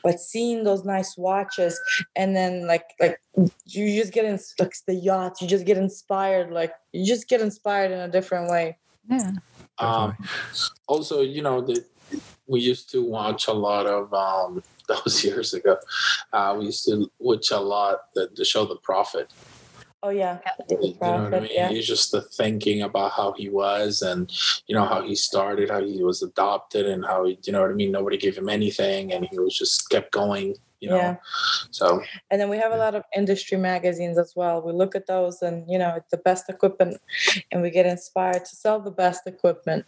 but 0.03 0.19
seeing 0.19 0.63
those 0.63 0.83
nice 0.83 1.15
watches 1.15 1.79
and 2.15 2.35
then 2.35 2.65
like 2.65 2.85
like 2.99 3.19
you 3.67 3.95
just 4.01 4.13
get 4.13 4.25
in 4.25 4.39
like 4.57 4.73
the 4.87 4.95
yachts, 4.95 5.43
you 5.43 5.47
just 5.47 5.65
get 5.65 5.77
inspired, 5.77 6.49
like 6.49 6.73
you 6.91 7.05
just 7.05 7.27
get 7.27 7.39
inspired 7.39 7.91
in 7.91 7.99
a 7.99 8.07
different 8.09 8.49
way. 8.49 8.79
yeah. 9.07 9.33
Um, 9.81 10.17
also, 10.87 11.21
you 11.21 11.41
know, 11.41 11.61
the, 11.61 11.83
we 12.47 12.59
used 12.59 12.89
to 12.91 13.03
watch 13.03 13.47
a 13.47 13.53
lot 13.53 13.85
of 13.85 14.13
um, 14.13 14.63
that 14.87 15.03
was 15.03 15.23
years 15.23 15.53
ago. 15.53 15.77
Uh, 16.33 16.55
we 16.59 16.65
used 16.65 16.85
to 16.85 17.11
watch 17.19 17.51
a 17.51 17.59
lot 17.59 18.13
the, 18.15 18.29
the 18.35 18.45
show 18.45 18.65
The 18.65 18.77
Profit. 18.77 19.31
Oh 20.03 20.09
yeah, 20.09 20.39
You 20.67 20.95
know 20.99 21.23
what 21.23 21.33
I 21.35 21.39
mean? 21.41 21.49
yeah. 21.53 21.69
He's 21.69 21.85
just 21.85 22.11
the 22.11 22.23
thinking 22.23 22.81
about 22.81 23.11
how 23.11 23.33
he 23.33 23.49
was 23.49 24.01
and 24.01 24.31
you 24.65 24.75
know 24.75 24.85
how 24.85 25.03
he 25.03 25.13
started, 25.13 25.69
how 25.69 25.83
he 25.83 26.03
was 26.03 26.23
adopted, 26.23 26.87
and 26.87 27.05
how 27.05 27.25
he, 27.25 27.37
you 27.43 27.53
know 27.53 27.61
what 27.61 27.69
I 27.69 27.75
mean. 27.75 27.91
Nobody 27.91 28.17
gave 28.17 28.35
him 28.35 28.49
anything, 28.49 29.13
and 29.13 29.27
he 29.29 29.37
was 29.37 29.55
just 29.55 29.91
kept 29.91 30.11
going. 30.11 30.55
You 30.81 30.89
know, 30.89 30.95
Yeah. 30.97 31.15
so 31.69 32.01
And 32.31 32.41
then 32.41 32.49
we 32.49 32.57
have 32.57 32.73
a 32.73 32.77
lot 32.77 32.95
of 32.95 33.03
industry 33.15 33.57
magazines 33.57 34.17
as 34.17 34.33
well. 34.35 34.61
We 34.61 34.73
look 34.73 34.95
at 34.95 35.05
those 35.05 35.41
and 35.43 35.63
you 35.69 35.77
know 35.77 35.99
the 36.09 36.17
best 36.17 36.49
equipment, 36.49 36.99
and 37.51 37.61
we 37.61 37.69
get 37.69 37.85
inspired 37.85 38.45
to 38.45 38.55
sell 38.55 38.79
the 38.79 38.91
best 38.91 39.27
equipment, 39.27 39.85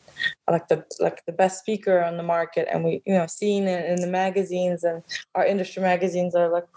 like 0.49 0.67
the 0.67 0.85
like 0.99 1.25
the 1.25 1.31
best 1.33 1.59
speaker 1.59 2.03
on 2.03 2.17
the 2.17 2.23
market. 2.23 2.67
And 2.71 2.83
we 2.83 3.01
you 3.05 3.13
know 3.13 3.25
seeing 3.25 3.63
it 3.67 3.89
in 3.89 4.01
the 4.01 4.07
magazines 4.07 4.83
and 4.83 5.03
our 5.33 5.45
industry 5.45 5.81
magazines 5.81 6.35
are 6.35 6.47
like 6.47 6.67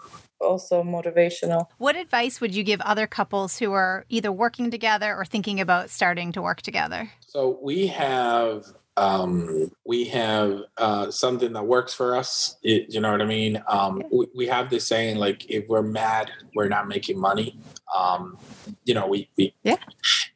also 0.41 0.83
motivational. 0.83 1.67
What 1.77 1.95
advice 1.95 2.41
would 2.41 2.55
you 2.55 2.63
give 2.63 2.81
other 2.81 3.07
couples 3.07 3.59
who 3.59 3.71
are 3.73 4.05
either 4.09 4.31
working 4.31 4.71
together 4.71 5.15
or 5.15 5.25
thinking 5.25 5.59
about 5.59 5.89
starting 5.89 6.31
to 6.33 6.41
work 6.41 6.61
together? 6.61 7.11
So 7.21 7.59
we 7.61 7.87
have 7.87 8.65
um, 8.97 9.71
we 9.85 10.05
have 10.05 10.61
uh, 10.77 11.11
something 11.11 11.53
that 11.53 11.63
works 11.65 11.93
for 11.93 12.15
us. 12.15 12.57
It, 12.63 12.87
you 12.93 12.99
know 12.99 13.11
what 13.11 13.21
I 13.21 13.25
mean? 13.25 13.63
Um, 13.67 14.03
we, 14.11 14.27
we 14.35 14.47
have 14.47 14.69
this 14.69 14.87
saying 14.87 15.17
like, 15.17 15.49
if 15.49 15.67
we're 15.69 15.83
mad, 15.83 16.31
we're 16.55 16.67
not 16.67 16.87
making 16.87 17.19
money. 17.19 17.59
Um, 17.95 18.37
you 18.85 18.93
know, 18.95 19.07
we, 19.07 19.29
we 19.37 19.53
Yeah. 19.63 19.77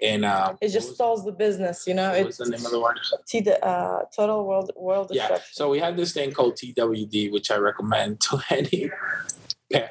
And 0.01 0.24
um, 0.25 0.58
It 0.62 0.70
just 0.70 0.89
what 0.89 0.96
stalls 0.96 1.25
the 1.25 1.32
business, 1.32 1.86
you 1.88 1.94
know. 1.96 2.12
was, 2.12 2.18
what 2.20 2.25
was 2.27 2.39
It's 2.39 2.50
the 2.50 2.58
name 2.58 2.65
of 2.65 2.72
the 2.72 2.80
word? 2.80 3.00
T 3.27 3.39
the 3.41 3.63
uh, 3.65 4.06
total 4.15 4.46
world 4.48 4.72
world 4.75 5.10
Yeah. 5.12 5.24
destruction. 5.27 5.53
So 5.53 5.70
we 5.70 5.80
have 5.80 5.98
this 5.98 6.13
thing 6.13 6.32
called 6.32 6.56
TWD, 6.56 7.32
which 7.32 7.50
I 7.51 7.58
recommend 7.58 8.22
to 8.22 8.39
any 8.50 8.89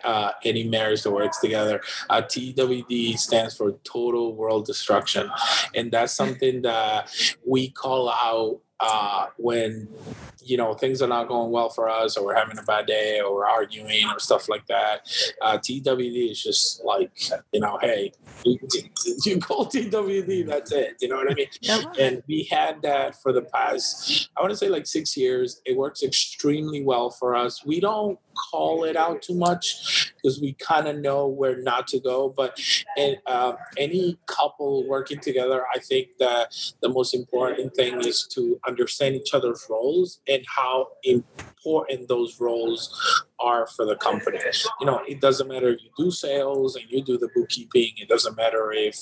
uh, 0.05 0.33
any 0.45 0.65
marriage 0.65 1.03
that 1.03 1.11
works 1.11 1.39
together. 1.39 1.81
Uh, 2.09 2.23
TWD 2.23 3.19
stands 3.19 3.57
for 3.57 3.73
Total 3.85 4.35
World 4.35 4.67
Destruction, 4.67 5.31
and 5.75 5.91
that's 5.91 6.13
something 6.13 6.63
that 6.63 7.11
we 7.47 7.71
call 7.71 8.11
out 8.11 8.61
uh, 8.81 9.27
when 9.37 9.89
you 10.43 10.57
know 10.57 10.75
things 10.75 11.03
are 11.03 11.09
not 11.09 11.29
going 11.29 11.51
well 11.51 11.69
for 11.69 11.89
us, 11.89 12.17
or 12.17 12.25
we're 12.25 12.35
having 12.35 12.59
a 12.59 12.63
bad 12.63 12.87
day, 12.87 13.21
or 13.21 13.35
we're 13.35 13.47
arguing, 13.47 14.07
or 14.09 14.19
stuff 14.19 14.49
like 14.49 14.67
that. 14.67 15.07
Uh, 15.43 15.59
TWD 15.59 16.31
is 16.31 16.43
just 16.43 16.85
like 16.85 17.11
you 17.53 17.61
know, 17.61 17.79
hey, 17.81 18.13
you, 18.45 18.59
you 19.25 19.39
call 19.39 19.67
TWD, 19.67 20.47
that's 20.47 20.73
it. 20.73 20.97
You 21.01 21.09
know 21.09 21.17
what 21.17 21.31
I 21.31 21.35
mean? 21.35 21.47
and 21.99 22.23
we 22.27 22.45
had 22.45 22.83
that 22.83 23.21
for 23.21 23.33
the 23.33 23.43
past 23.43 24.31
i 24.37 24.41
want 24.41 24.51
to 24.51 24.57
say 24.57 24.69
like 24.69 24.87
six 24.87 25.17
years 25.17 25.61
it 25.65 25.77
works 25.77 26.03
extremely 26.03 26.83
well 26.83 27.11
for 27.11 27.35
us 27.35 27.65
we 27.65 27.81
don't 27.81 28.19
call 28.51 28.85
it 28.85 28.97
out 28.97 29.21
too 29.21 29.35
much 29.35 30.13
because 30.17 30.41
we 30.41 30.53
kind 30.55 30.89
of 30.89 30.97
know 30.97 31.27
where 31.27 31.61
not 31.63 31.87
to 31.87 32.01
go 32.01 32.29
but 32.29 32.59
and 32.97 33.19
uh, 33.27 33.53
any 33.77 34.19
couple 34.27 34.87
working 34.89 35.19
together 35.19 35.65
i 35.75 35.79
think 35.79 36.09
that 36.19 36.55
the 36.81 36.89
most 36.89 37.15
important 37.15 37.75
thing 37.75 38.01
is 38.01 38.27
to 38.27 38.59
understand 38.71 39.17
each 39.17 39.35
other's 39.35 39.67
roles 39.69 40.21
and 40.29 40.43
how 40.47 40.89
important 41.05 42.09
those 42.09 42.41
roles 42.41 42.81
are 43.41 43.67
for 43.67 43.85
the 43.85 43.97
company 43.97 44.39
you 44.81 44.87
know 44.87 45.01
it 45.09 45.21
doesn't 45.21 45.49
matter 45.49 45.71
if 45.71 45.81
you 45.83 45.91
do 45.97 46.11
sales 46.11 46.77
and 46.77 46.85
you 46.91 47.03
do 47.03 47.19
the 47.19 47.29
bookkeeping 47.35 47.93
it 47.97 48.09
doesn't 48.09 48.37
matter 48.37 48.73
if 48.73 48.97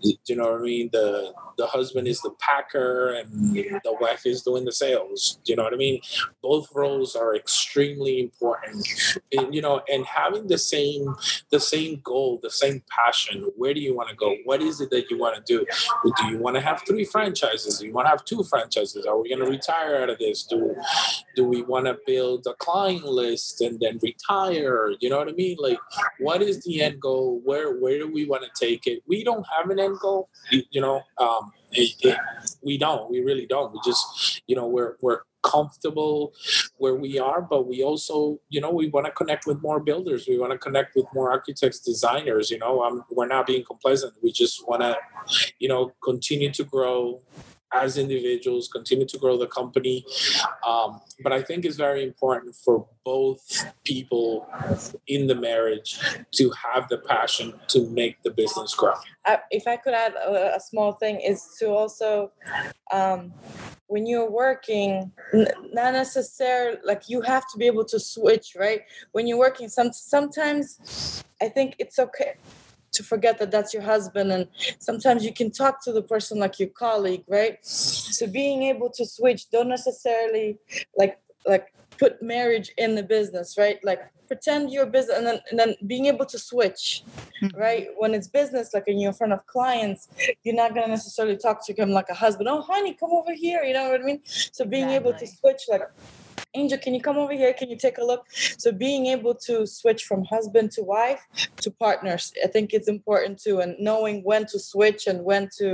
you 0.00 0.36
know 0.36 0.52
what 0.52 0.60
i 0.60 0.62
mean 0.62 0.88
the 0.92 1.32
the 1.58 1.66
husband 1.66 2.06
is 2.06 2.20
the 2.20 2.30
packer 2.38 3.10
and 3.10 3.54
the 3.54 3.96
wife 4.00 4.24
is 4.24 4.42
doing 4.42 4.64
the 4.64 4.72
sales. 4.72 5.40
You 5.44 5.56
know 5.56 5.64
what 5.64 5.74
I 5.74 5.76
mean? 5.76 6.00
Both 6.40 6.68
roles 6.74 7.16
are 7.16 7.34
extremely 7.34 8.20
important. 8.20 8.86
And, 9.32 9.52
you 9.52 9.60
know, 9.60 9.82
and 9.92 10.06
having 10.06 10.46
the 10.46 10.56
same 10.56 11.16
the 11.50 11.58
same 11.58 12.00
goal, 12.04 12.38
the 12.42 12.50
same 12.50 12.82
passion. 12.88 13.50
Where 13.56 13.74
do 13.74 13.80
you 13.80 13.94
want 13.94 14.08
to 14.08 14.14
go? 14.14 14.36
What 14.44 14.62
is 14.62 14.80
it 14.80 14.90
that 14.90 15.10
you 15.10 15.18
want 15.18 15.34
to 15.34 15.42
do? 15.42 15.66
Do 16.04 16.28
you 16.28 16.38
want 16.38 16.54
to 16.54 16.62
have 16.62 16.82
three 16.86 17.04
franchises? 17.04 17.80
Do 17.80 17.86
you 17.86 17.92
want 17.92 18.06
to 18.06 18.10
have 18.10 18.24
two 18.24 18.44
franchises? 18.44 19.04
Are 19.04 19.20
we 19.20 19.28
going 19.28 19.44
to 19.44 19.50
retire 19.50 19.96
out 19.96 20.10
of 20.10 20.18
this? 20.18 20.44
Do 20.44 20.76
do 21.34 21.44
we 21.44 21.62
want 21.62 21.86
to 21.86 21.98
build 22.06 22.46
a 22.46 22.54
client 22.54 23.04
list 23.04 23.60
and 23.60 23.77
then 23.80 23.98
retire? 24.02 24.92
You 25.00 25.10
know 25.10 25.18
what 25.18 25.28
I 25.28 25.32
mean? 25.32 25.56
Like, 25.58 25.78
what 26.18 26.42
is 26.42 26.62
the 26.64 26.82
end 26.82 27.00
goal? 27.00 27.40
Where 27.44 27.78
where 27.78 27.98
do 27.98 28.10
we 28.12 28.26
want 28.26 28.44
to 28.44 28.66
take 28.66 28.86
it? 28.86 29.02
We 29.06 29.24
don't 29.24 29.46
have 29.56 29.70
an 29.70 29.78
end 29.78 29.98
goal. 30.00 30.28
You, 30.50 30.62
you 30.70 30.80
know, 30.80 31.02
um, 31.18 31.52
it, 31.72 31.94
it, 32.00 32.18
we 32.62 32.78
don't. 32.78 33.10
We 33.10 33.20
really 33.20 33.46
don't. 33.46 33.72
We 33.72 33.80
just, 33.84 34.42
you 34.46 34.56
know, 34.56 34.66
we're 34.66 34.96
we're 35.00 35.20
comfortable 35.42 36.32
where 36.78 36.94
we 36.94 37.18
are, 37.18 37.40
but 37.40 37.66
we 37.66 37.82
also, 37.82 38.38
you 38.48 38.60
know, 38.60 38.70
we 38.70 38.88
want 38.88 39.06
to 39.06 39.12
connect 39.12 39.46
with 39.46 39.62
more 39.62 39.80
builders. 39.80 40.26
We 40.28 40.38
want 40.38 40.52
to 40.52 40.58
connect 40.58 40.96
with 40.96 41.06
more 41.14 41.30
architects, 41.30 41.80
designers. 41.80 42.50
You 42.50 42.58
know, 42.58 42.82
um, 42.82 43.04
we're 43.10 43.26
not 43.26 43.46
being 43.46 43.64
complacent. 43.64 44.14
We 44.22 44.32
just 44.32 44.66
want 44.68 44.82
to, 44.82 44.96
you 45.58 45.68
know, 45.68 45.92
continue 46.02 46.50
to 46.52 46.64
grow 46.64 47.20
as 47.72 47.98
individuals, 47.98 48.68
continue 48.68 49.06
to 49.06 49.18
grow 49.18 49.36
the 49.36 49.46
company. 49.46 50.04
Um, 50.66 51.00
but 51.22 51.32
I 51.32 51.42
think 51.42 51.64
it's 51.64 51.76
very 51.76 52.02
important 52.02 52.54
for 52.54 52.86
both 53.04 53.64
people 53.84 54.46
in 55.06 55.26
the 55.26 55.34
marriage 55.34 55.98
to 56.32 56.50
have 56.50 56.88
the 56.88 56.98
passion 56.98 57.54
to 57.68 57.88
make 57.90 58.22
the 58.22 58.30
business 58.30 58.74
grow. 58.74 58.94
I, 59.24 59.38
if 59.50 59.66
I 59.66 59.76
could 59.76 59.94
add 59.94 60.14
a, 60.14 60.56
a 60.56 60.60
small 60.60 60.92
thing 60.92 61.20
is 61.20 61.56
to 61.58 61.68
also 61.68 62.32
um, 62.92 63.32
when 63.88 64.06
you're 64.06 64.30
working 64.30 65.10
n- 65.34 65.48
not 65.72 65.92
necessarily 65.92 66.78
like 66.84 67.08
you 67.08 67.20
have 67.22 67.44
to 67.52 67.58
be 67.58 67.66
able 67.66 67.84
to 67.86 67.98
switch 67.98 68.56
right 68.58 68.82
when 69.12 69.26
you're 69.26 69.38
working 69.38 69.68
some 69.68 69.92
sometimes 69.92 71.24
I 71.40 71.48
think 71.48 71.74
it's 71.78 71.98
okay 71.98 72.34
to 72.92 73.02
forget 73.02 73.38
that 73.38 73.50
that's 73.50 73.72
your 73.74 73.82
husband. 73.82 74.32
And 74.32 74.48
sometimes 74.78 75.24
you 75.24 75.32
can 75.32 75.50
talk 75.50 75.82
to 75.84 75.92
the 75.92 76.02
person 76.02 76.38
like 76.38 76.58
your 76.58 76.68
colleague 76.68 77.24
right? 77.28 77.58
So 77.64 78.26
being 78.26 78.64
able 78.64 78.90
to 78.90 79.06
switch 79.06 79.50
don't 79.50 79.68
necessarily 79.68 80.58
like 80.96 81.18
like 81.46 81.72
put 81.98 82.22
marriage 82.22 82.72
in 82.76 82.94
the 82.94 83.02
business 83.02 83.56
right? 83.58 83.78
Like 83.84 84.00
pretend 84.26 84.70
you're 84.70 84.84
business 84.84 85.16
and 85.16 85.26
then, 85.26 85.40
and 85.50 85.58
then 85.58 85.74
being 85.86 86.06
able 86.06 86.26
to 86.26 86.38
switch 86.38 87.02
mm-hmm. 87.42 87.58
right? 87.58 87.88
When 87.96 88.14
it's 88.14 88.28
business 88.28 88.74
like 88.74 88.86
when 88.86 88.98
you're 88.98 89.10
in 89.10 89.16
front 89.16 89.32
of 89.32 89.46
clients 89.46 90.08
you're 90.44 90.54
not 90.54 90.74
going 90.74 90.86
to 90.86 90.90
necessarily 90.90 91.36
talk 91.36 91.64
to 91.66 91.72
him 91.72 91.90
like 91.90 92.08
a 92.10 92.14
husband. 92.14 92.48
Oh 92.48 92.62
honey 92.62 92.94
come 92.94 93.10
over 93.12 93.32
here 93.32 93.62
you 93.62 93.74
know 93.74 93.90
what 93.90 94.00
i 94.00 94.04
mean? 94.04 94.20
So 94.24 94.64
being 94.64 94.90
able 94.90 95.12
to 95.14 95.26
switch 95.26 95.62
like 95.68 95.82
angel 96.58 96.78
can 96.78 96.92
you 96.96 97.00
come 97.08 97.18
over 97.18 97.32
here 97.42 97.52
can 97.60 97.68
you 97.72 97.76
take 97.86 97.98
a 97.98 98.04
look 98.10 98.22
so 98.62 98.70
being 98.72 99.06
able 99.06 99.34
to 99.34 99.54
switch 99.66 100.04
from 100.08 100.24
husband 100.24 100.70
to 100.76 100.82
wife 100.82 101.22
to 101.64 101.70
partners 101.70 102.32
i 102.44 102.48
think 102.54 102.66
it's 102.72 102.88
important 102.88 103.38
too 103.44 103.60
and 103.60 103.76
knowing 103.78 104.16
when 104.24 104.42
to 104.52 104.58
switch 104.58 105.06
and 105.06 105.18
when 105.24 105.48
to 105.58 105.68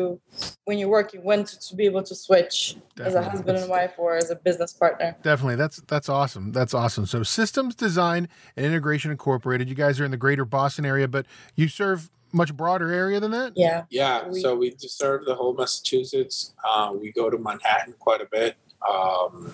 when 0.66 0.76
you're 0.78 0.88
working 1.00 1.22
when 1.24 1.44
to, 1.44 1.54
to 1.66 1.74
be 1.74 1.84
able 1.86 2.02
to 2.02 2.14
switch 2.14 2.76
as 3.00 3.14
a 3.14 3.20
Definitely. 3.20 3.30
husband 3.30 3.58
and 3.58 3.68
wife 3.70 3.92
or 3.98 4.16
as 4.16 4.30
a 4.30 4.36
business 4.36 4.72
partner 4.72 5.16
Definitely. 5.22 5.56
That's 5.56 5.78
that's 5.92 6.08
awesome. 6.08 6.52
That's 6.52 6.74
awesome. 6.74 7.06
So 7.06 7.22
systems 7.22 7.74
design 7.74 8.28
and 8.56 8.64
integration 8.66 9.10
incorporated. 9.10 9.68
You 9.68 9.74
guys 9.74 9.98
are 10.00 10.04
in 10.04 10.10
the 10.10 10.16
greater 10.26 10.44
Boston 10.44 10.84
area, 10.86 11.08
but 11.08 11.26
you 11.56 11.66
serve 11.68 12.10
much 12.32 12.54
broader 12.56 12.92
area 12.92 13.18
than 13.20 13.30
that? 13.32 13.52
yeah 13.56 13.84
Yeah, 13.90 14.28
We- 14.28 14.40
so 14.40 14.54
we 14.56 14.70
do 14.70 14.88
serve 14.88 15.24
the 15.24 15.34
whole 15.34 15.54
Massachusetts. 15.54 16.54
Uh, 16.68 16.92
we 17.00 17.12
go 17.12 17.30
to 17.30 17.38
Manhattan 17.38 17.94
quite 17.98 18.20
a 18.20 18.26
bit. 18.30 18.56
Um, 18.88 19.52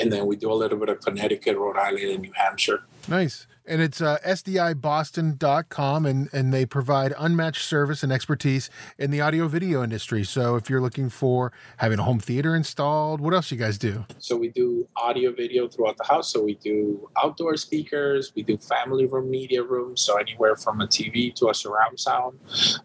and 0.00 0.12
then 0.12 0.26
we 0.26 0.36
do 0.36 0.50
a 0.50 0.54
little 0.54 0.78
bit 0.78 0.88
of 0.88 1.00
Connecticut, 1.00 1.56
Rhode 1.56 1.76
Island, 1.76 2.10
and 2.10 2.22
New 2.22 2.32
Hampshire. 2.32 2.82
Nice. 3.08 3.46
And 3.66 3.80
it's 3.80 4.02
uh, 4.02 4.18
SDIBoston.com, 4.26 6.04
and, 6.04 6.28
and 6.34 6.52
they 6.52 6.66
provide 6.66 7.14
unmatched 7.16 7.64
service 7.64 8.02
and 8.02 8.12
expertise 8.12 8.68
in 8.98 9.10
the 9.10 9.22
audio 9.22 9.48
video 9.48 9.82
industry. 9.82 10.22
So 10.22 10.56
if 10.56 10.68
you're 10.68 10.82
looking 10.82 11.08
for 11.08 11.50
having 11.78 11.98
a 11.98 12.02
home 12.02 12.20
theater 12.20 12.54
installed, 12.54 13.22
what 13.22 13.32
else 13.32 13.50
you 13.50 13.56
guys 13.56 13.78
do? 13.78 14.04
So 14.18 14.36
we 14.36 14.50
do 14.50 14.86
audio 14.96 15.32
video 15.32 15.66
throughout 15.66 15.96
the 15.96 16.04
house. 16.04 16.30
So 16.30 16.42
we 16.42 16.56
do 16.56 17.08
outdoor 17.22 17.56
speakers, 17.56 18.32
we 18.34 18.42
do 18.42 18.58
family 18.58 19.06
room, 19.06 19.30
media 19.30 19.62
rooms, 19.62 20.02
so 20.02 20.18
anywhere 20.18 20.56
from 20.56 20.82
a 20.82 20.86
TV 20.86 21.34
to 21.36 21.48
a 21.48 21.54
surround 21.54 21.98
sound. 21.98 22.38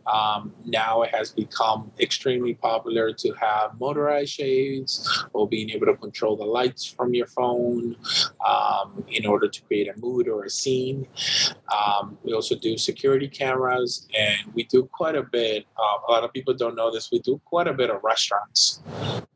Um, 0.07 0.53
now 0.63 1.01
it 1.01 1.13
has 1.13 1.31
become 1.31 1.91
extremely 1.99 2.53
popular 2.53 3.11
to 3.11 3.33
have 3.33 3.77
motorized 3.81 4.31
shades 4.31 5.25
or 5.33 5.45
being 5.45 5.71
able 5.71 5.87
to 5.87 5.97
control 5.97 6.37
the 6.37 6.45
lights 6.45 6.85
from 6.85 7.13
your 7.13 7.27
phone 7.27 7.97
um, 8.47 9.03
in 9.09 9.25
order 9.25 9.49
to 9.49 9.61
create 9.63 9.89
a 9.89 9.99
mood 9.99 10.29
or 10.29 10.45
a 10.45 10.49
scene 10.49 10.68
scene. 10.69 11.07
Um, 11.75 12.17
we 12.23 12.33
also 12.33 12.55
do 12.55 12.77
security 12.77 13.27
cameras, 13.27 14.07
and 14.17 14.53
we 14.53 14.63
do 14.63 14.89
quite 14.91 15.15
a 15.15 15.23
bit. 15.23 15.65
Uh, 15.77 16.07
a 16.07 16.11
lot 16.11 16.23
of 16.23 16.33
people 16.33 16.53
don't 16.53 16.75
know 16.75 16.91
this. 16.91 17.09
We 17.11 17.19
do 17.19 17.39
quite 17.45 17.67
a 17.67 17.73
bit 17.73 17.89
of 17.89 18.03
restaurants. 18.03 18.81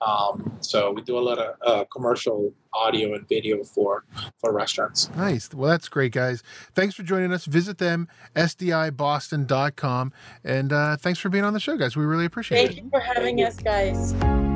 Um, 0.02 0.58
so 0.62 0.92
we 0.92 1.02
do 1.02 1.18
a 1.18 1.24
lot 1.30 1.40
of 1.40 1.56
uh, 1.66 1.86
commercial 1.86 2.54
audio 2.74 3.14
and 3.14 3.28
video 3.28 3.64
for 3.64 4.04
for 4.38 4.52
restaurants. 4.52 5.10
Nice. 5.16 5.54
Well, 5.54 5.70
that's 5.70 5.88
great, 5.90 6.12
guys. 6.12 6.44
Thanks 6.74 6.96
for 6.96 7.04
joining 7.04 7.32
us. 7.32 7.46
Visit 7.46 7.78
them, 7.78 8.08
sdiboston.com. 8.36 10.14
And 10.44 10.74
uh, 10.74 10.98
thanks 10.98 11.20
for 11.20 11.30
being 11.30 11.44
on 11.44 11.54
the 11.54 11.60
show, 11.60 11.78
guys. 11.78 11.96
We 11.96 12.06
really 12.06 12.26
appreciate 12.26 12.58
Thank 12.58 12.72
it. 12.72 12.74
Thank 12.76 12.86
you 12.86 12.90
for 12.90 13.00
having 13.00 13.44
us, 13.44 13.58
guys. 13.58 14.53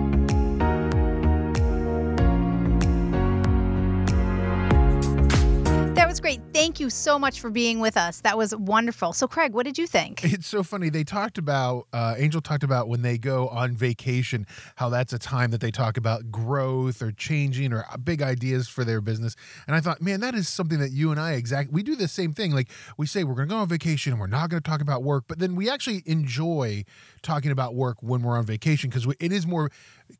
Was 6.18 6.22
great. 6.22 6.42
Thank 6.52 6.80
you 6.80 6.90
so 6.90 7.20
much 7.20 7.40
for 7.40 7.52
being 7.52 7.80
with 7.80 7.96
us. 7.96 8.22
That 8.22 8.36
was 8.36 8.56
wonderful. 8.56 9.14
So, 9.14 9.28
Craig, 9.28 9.54
what 9.54 9.68
did 9.68 9.78
you 9.78 9.86
think? 9.86 10.24
It's 10.24 10.48
so 10.48 10.64
funny. 10.64 10.90
They 10.90 11.04
talked 11.04 11.38
about, 11.38 11.86
uh, 11.94 12.16
Angel 12.18 12.42
talked 12.42 12.64
about 12.64 12.88
when 12.88 13.04
they 13.04 13.20
go 13.20 13.50
on 13.50 13.76
vacation, 13.76 14.48
how 14.78 14.90
that's 14.90 15.14
a 15.14 15.20
time 15.20 15.52
that 15.52 15.62
they 15.62 15.70
talk 15.70 15.96
about 15.96 16.32
growth 16.32 17.04
or 17.04 17.12
changing 17.12 17.72
or 17.72 17.86
uh, 17.92 17.98
big 17.98 18.24
ideas 18.24 18.68
for 18.68 18.84
their 18.84 19.00
business. 19.00 19.36
And 19.68 19.76
I 19.76 19.80
thought, 19.80 20.02
man, 20.02 20.22
that 20.22 20.34
is 20.34 20.48
something 20.48 20.80
that 20.80 20.92
you 20.92 21.12
and 21.12 21.20
I 21.20 21.34
exactly, 21.34 21.72
we 21.72 21.84
do 21.84 21.96
the 21.96 22.08
same 22.08 22.34
thing. 22.34 22.52
Like 22.52 22.70
we 22.98 23.06
say, 23.06 23.24
we're 23.24 23.36
going 23.36 23.50
to 23.50 23.54
go 23.54 23.60
on 23.60 23.68
vacation 23.68 24.14
and 24.14 24.20
we're 24.20 24.28
not 24.28 24.50
going 24.50 24.62
to 24.62 24.68
talk 24.68 24.82
about 24.82 25.04
work, 25.04 25.26
but 25.28 25.38
then 25.38 25.56
we 25.56 25.70
actually 25.70 26.02
enjoy 26.08 26.84
talking 27.28 27.52
about 27.52 27.76
work 27.76 27.98
when 28.02 28.22
we're 28.22 28.38
on 28.38 28.46
vacation 28.46 28.90
because 28.90 29.06
it 29.20 29.34
is 29.34 29.46
more 29.46 29.70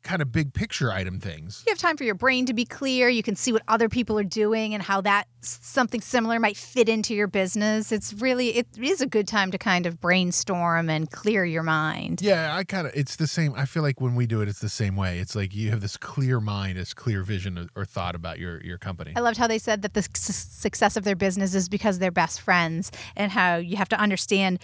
kind 0.02 0.20
of 0.20 0.30
big 0.30 0.52
picture 0.52 0.92
item 0.92 1.18
things. 1.18 1.64
You 1.66 1.72
have 1.72 1.78
time 1.78 1.96
for 1.96 2.04
your 2.04 2.14
brain 2.14 2.44
to 2.46 2.52
be 2.52 2.66
clear. 2.66 3.08
You 3.08 3.22
can 3.22 3.34
see 3.34 3.50
what 3.50 3.62
other 3.66 3.88
people 3.88 4.18
are 4.18 4.24
doing 4.24 4.74
and 4.74 4.82
how 4.82 5.00
that 5.00 5.26
something 5.40 6.02
similar 6.02 6.38
might 6.38 6.58
fit 6.58 6.86
into 6.86 7.14
your 7.14 7.26
business. 7.26 7.90
It's 7.92 8.12
really 8.12 8.50
it 8.50 8.66
is 8.78 9.00
a 9.00 9.06
good 9.06 9.26
time 9.26 9.50
to 9.52 9.58
kind 9.58 9.86
of 9.86 9.98
brainstorm 10.00 10.90
and 10.90 11.10
clear 11.10 11.46
your 11.46 11.62
mind. 11.62 12.20
Yeah, 12.20 12.54
I 12.54 12.64
kind 12.64 12.86
of, 12.86 12.92
it's 12.94 13.16
the 13.16 13.26
same. 13.26 13.54
I 13.56 13.64
feel 13.64 13.82
like 13.82 14.02
when 14.02 14.14
we 14.14 14.26
do 14.26 14.42
it, 14.42 14.48
it's 14.48 14.60
the 14.60 14.68
same 14.68 14.94
way. 14.94 15.18
It's 15.18 15.34
like 15.34 15.54
you 15.54 15.70
have 15.70 15.80
this 15.80 15.96
clear 15.96 16.40
mind, 16.40 16.76
this 16.76 16.92
clear 16.92 17.22
vision 17.22 17.70
or- 17.74 17.86
thought 17.86 18.14
about 18.14 18.38
your, 18.38 18.60
your 18.62 18.76
company. 18.76 19.14
I 19.16 19.20
loved 19.20 19.38
how 19.38 19.46
they 19.46 19.58
said 19.58 19.80
that 19.80 19.94
the 19.94 20.02
su- 20.02 20.32
success 20.34 20.98
of 20.98 21.04
their 21.04 21.16
business 21.16 21.54
is 21.54 21.70
because 21.70 21.98
they're 21.98 22.10
best 22.10 22.42
friends 22.42 22.92
and 23.16 23.32
how 23.32 23.56
you 23.56 23.78
have 23.78 23.88
to 23.88 23.98
understand 23.98 24.58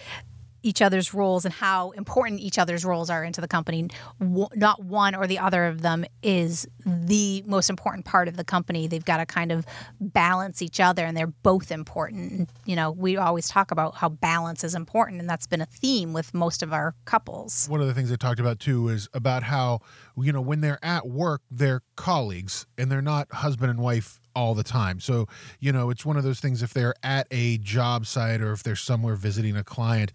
each 0.65 0.81
other's 0.81 1.13
roles 1.13 1.45
and 1.45 1.53
how 1.53 1.91
important 1.91 2.41
each 2.41 2.57
other's 2.57 2.83
roles 2.83 3.09
are 3.09 3.23
into 3.23 3.39
the 3.39 3.47
company. 3.47 3.87
W- 4.19 4.47
Not 4.55 4.83
one 4.83 5.13
or 5.13 5.27
the 5.27 5.37
other 5.39 5.65
of 5.65 5.81
them 5.81 6.05
is 6.23 6.67
the 6.85 7.43
most 7.45 7.69
important 7.69 8.05
part 8.05 8.27
of 8.27 8.35
the 8.35 8.43
company. 8.43 8.87
They've 8.87 9.05
got 9.05 9.17
to 9.17 9.25
kind 9.27 9.51
of 9.51 9.65
balance 9.99 10.61
each 10.61 10.79
other 10.79 11.05
and 11.05 11.15
they're 11.15 11.27
both 11.27 11.71
important. 11.71 12.49
You 12.65 12.75
know, 12.75 12.91
we 12.91 13.15
always 13.17 13.47
talk 13.47 13.69
about 13.71 13.95
how 13.95 14.09
balance 14.09 14.63
is 14.63 14.73
important 14.75 15.21
and 15.21 15.29
that's 15.29 15.45
been 15.47 15.61
a 15.61 15.65
theme 15.67 16.13
with 16.13 16.33
most 16.33 16.63
of 16.63 16.73
our 16.73 16.95
couples. 17.05 17.67
one 17.69 17.79
of 17.81 17.87
the 17.87 17.93
things 17.93 18.09
they 18.09 18.17
talked 18.17 18.39
about 18.39 18.59
too 18.59 18.89
is 18.89 19.07
about 19.13 19.43
how 19.43 19.79
you 20.17 20.31
know 20.31 20.41
when 20.41 20.61
they're 20.61 20.83
at 20.83 21.07
work 21.07 21.41
they're 21.51 21.81
colleagues 21.95 22.65
and 22.77 22.91
they're 22.91 23.01
not 23.01 23.31
husband 23.31 23.69
and 23.69 23.79
wife 23.79 24.19
all 24.35 24.53
the 24.55 24.63
time 24.63 24.99
so 24.99 25.27
you 25.59 25.71
know 25.71 25.89
it's 25.89 26.05
one 26.05 26.17
of 26.17 26.23
those 26.23 26.39
things 26.39 26.63
if 26.63 26.73
they're 26.73 26.95
at 27.03 27.27
a 27.31 27.57
job 27.59 28.05
site 28.05 28.41
or 28.41 28.51
if 28.53 28.63
they're 28.63 28.75
somewhere 28.75 29.15
visiting 29.15 29.55
a 29.55 29.63
client 29.63 30.11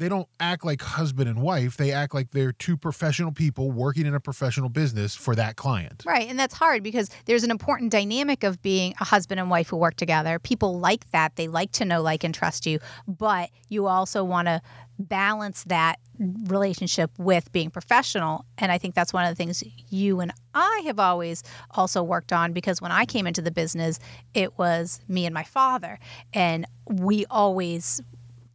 they 0.00 0.08
don't 0.08 0.28
act 0.40 0.64
like 0.64 0.82
husband 0.82 1.28
and 1.28 1.40
wife 1.40 1.76
they 1.76 1.92
act 1.92 2.14
like 2.14 2.32
they're 2.32 2.52
two 2.52 2.76
professional 2.76 3.30
people 3.30 3.70
working 3.70 4.06
in 4.06 4.14
a 4.14 4.20
professional 4.20 4.68
business 4.68 5.14
for 5.14 5.34
that 5.36 5.56
client 5.56 6.00
Right. 6.06 6.28
And 6.28 6.38
that's 6.38 6.54
hard 6.54 6.82
because 6.82 7.10
there's 7.26 7.44
an 7.44 7.50
important 7.50 7.92
dynamic 7.92 8.42
of 8.42 8.60
being 8.62 8.94
a 9.00 9.04
husband 9.04 9.38
and 9.38 9.50
wife 9.50 9.68
who 9.68 9.76
work 9.76 9.96
together. 9.96 10.38
People 10.38 10.78
like 10.78 11.08
that. 11.10 11.36
They 11.36 11.48
like 11.48 11.72
to 11.72 11.84
know, 11.84 12.02
like, 12.02 12.24
and 12.24 12.34
trust 12.34 12.66
you. 12.66 12.78
But 13.06 13.50
you 13.68 13.86
also 13.86 14.24
want 14.24 14.48
to 14.48 14.60
balance 14.98 15.64
that 15.64 15.98
relationship 16.18 17.10
with 17.18 17.50
being 17.52 17.70
professional. 17.70 18.44
And 18.58 18.70
I 18.70 18.78
think 18.78 18.94
that's 18.94 19.12
one 19.12 19.24
of 19.24 19.30
the 19.30 19.36
things 19.36 19.62
you 19.88 20.20
and 20.20 20.32
I 20.52 20.82
have 20.84 20.98
always 20.98 21.42
also 21.70 22.02
worked 22.02 22.32
on 22.32 22.52
because 22.52 22.82
when 22.82 22.92
I 22.92 23.04
came 23.04 23.26
into 23.26 23.40
the 23.40 23.50
business, 23.50 23.98
it 24.34 24.58
was 24.58 25.00
me 25.08 25.24
and 25.26 25.32
my 25.32 25.44
father. 25.44 25.98
And 26.34 26.66
we 26.86 27.24
always 27.30 28.02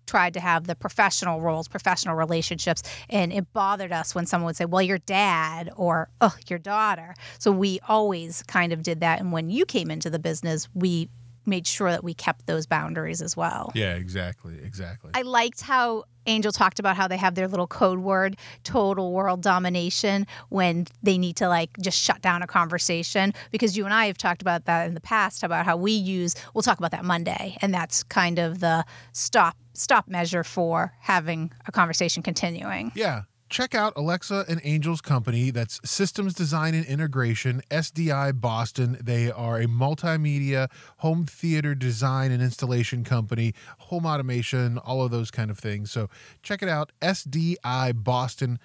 tried 0.06 0.34
to 0.36 0.40
have 0.40 0.68
the 0.68 0.76
professional 0.76 1.42
roles, 1.42 1.68
professional 1.68 2.16
relationships, 2.16 2.84
and 3.10 3.34
it 3.34 3.52
bothered 3.54 3.92
us 3.92 4.16
when 4.16 4.26
someone 4.26 4.48
would 4.48 4.56
say, 4.56 4.66
"Well, 4.66 4.82
your 4.82 5.00
dad" 5.00 5.72
or 5.76 6.10
"Oh, 6.22 6.36
your 6.48 6.60
daughter." 6.60 7.16
So 7.40 7.52
we 7.52 7.80
always 7.88 8.44
kind 8.44 8.74
of 8.74 8.84
did 8.84 9.00
that. 9.02 9.20
And 9.20 9.32
when 9.32 9.50
you 9.50 9.66
came 9.66 9.92
into 9.92 10.10
the 10.10 10.20
business, 10.20 10.68
we 10.74 11.10
made 11.48 11.68
sure 11.68 11.92
that 11.92 12.04
we 12.04 12.14
kept 12.14 12.48
those 12.48 12.66
boundaries 12.66 13.22
as 13.22 13.36
well. 13.36 13.72
yeah 13.76 13.94
exactly 13.94 14.58
exactly 14.64 15.12
I 15.14 15.22
liked 15.22 15.62
how 15.62 16.06
Angel 16.28 16.52
talked 16.52 16.80
about 16.80 16.96
how 16.96 17.08
they 17.08 17.18
have 17.18 17.36
their 17.36 17.48
little 17.48 17.68
code 17.68 18.00
word, 18.00 18.38
total 18.64 19.14
world 19.14 19.42
domination, 19.42 20.26
when 20.50 20.88
they 21.04 21.18
need 21.18 21.36
to 21.38 21.48
like 21.48 21.78
just 21.80 21.98
shut 22.02 22.22
down 22.22 22.42
a 22.42 22.48
conversation. 22.48 23.34
Because 23.52 23.78
you 23.78 23.86
and 23.86 23.94
I 23.94 24.08
have 24.08 24.18
talked 24.18 24.42
about 24.42 24.66
that 24.66 24.88
in 24.88 24.94
the 24.94 25.02
past 25.02 25.44
about 25.44 25.66
how 25.66 25.78
we 25.78 25.92
use, 25.92 26.36
we'll 26.54 26.64
talk 26.64 26.80
about 26.80 26.92
that 26.92 27.06
Monday. 27.06 27.58
And 27.62 27.74
that's 27.74 28.04
kind 28.04 28.40
of 28.40 28.60
the 28.60 28.86
stop 29.14 29.56
stop 29.74 30.08
measure 30.08 30.44
for 30.44 30.94
having 31.00 31.52
a 31.68 31.72
conversation 31.72 32.24
continuing. 32.24 32.92
Yeah. 32.96 33.24
Check 33.50 33.76
out 33.76 33.94
Alexa 33.96 34.46
and 34.50 34.60
Angel's 34.66 35.02
company. 35.02 35.52
That's 35.52 35.80
Systems 35.86 36.34
Design 36.34 36.74
and 36.74 36.84
Integration, 36.86 37.62
SDI 37.70 38.42
Boston. 38.42 38.98
They 39.02 39.32
are 39.32 39.60
a 39.60 39.68
multimedia 39.68 40.68
home 40.98 41.26
theater 41.26 41.76
design 41.76 42.32
and 42.32 42.42
installation 42.42 43.04
company, 43.04 43.54
home 43.78 44.08
automation, 44.08 44.80
all 44.80 45.04
of 45.04 45.12
those 45.12 45.30
kind 45.30 45.52
of 45.52 45.60
things. 45.60 45.92
So 45.92 46.10
check 46.42 46.64
it 46.64 46.70
out, 46.70 46.92
sdiboston.com. 47.02 48.58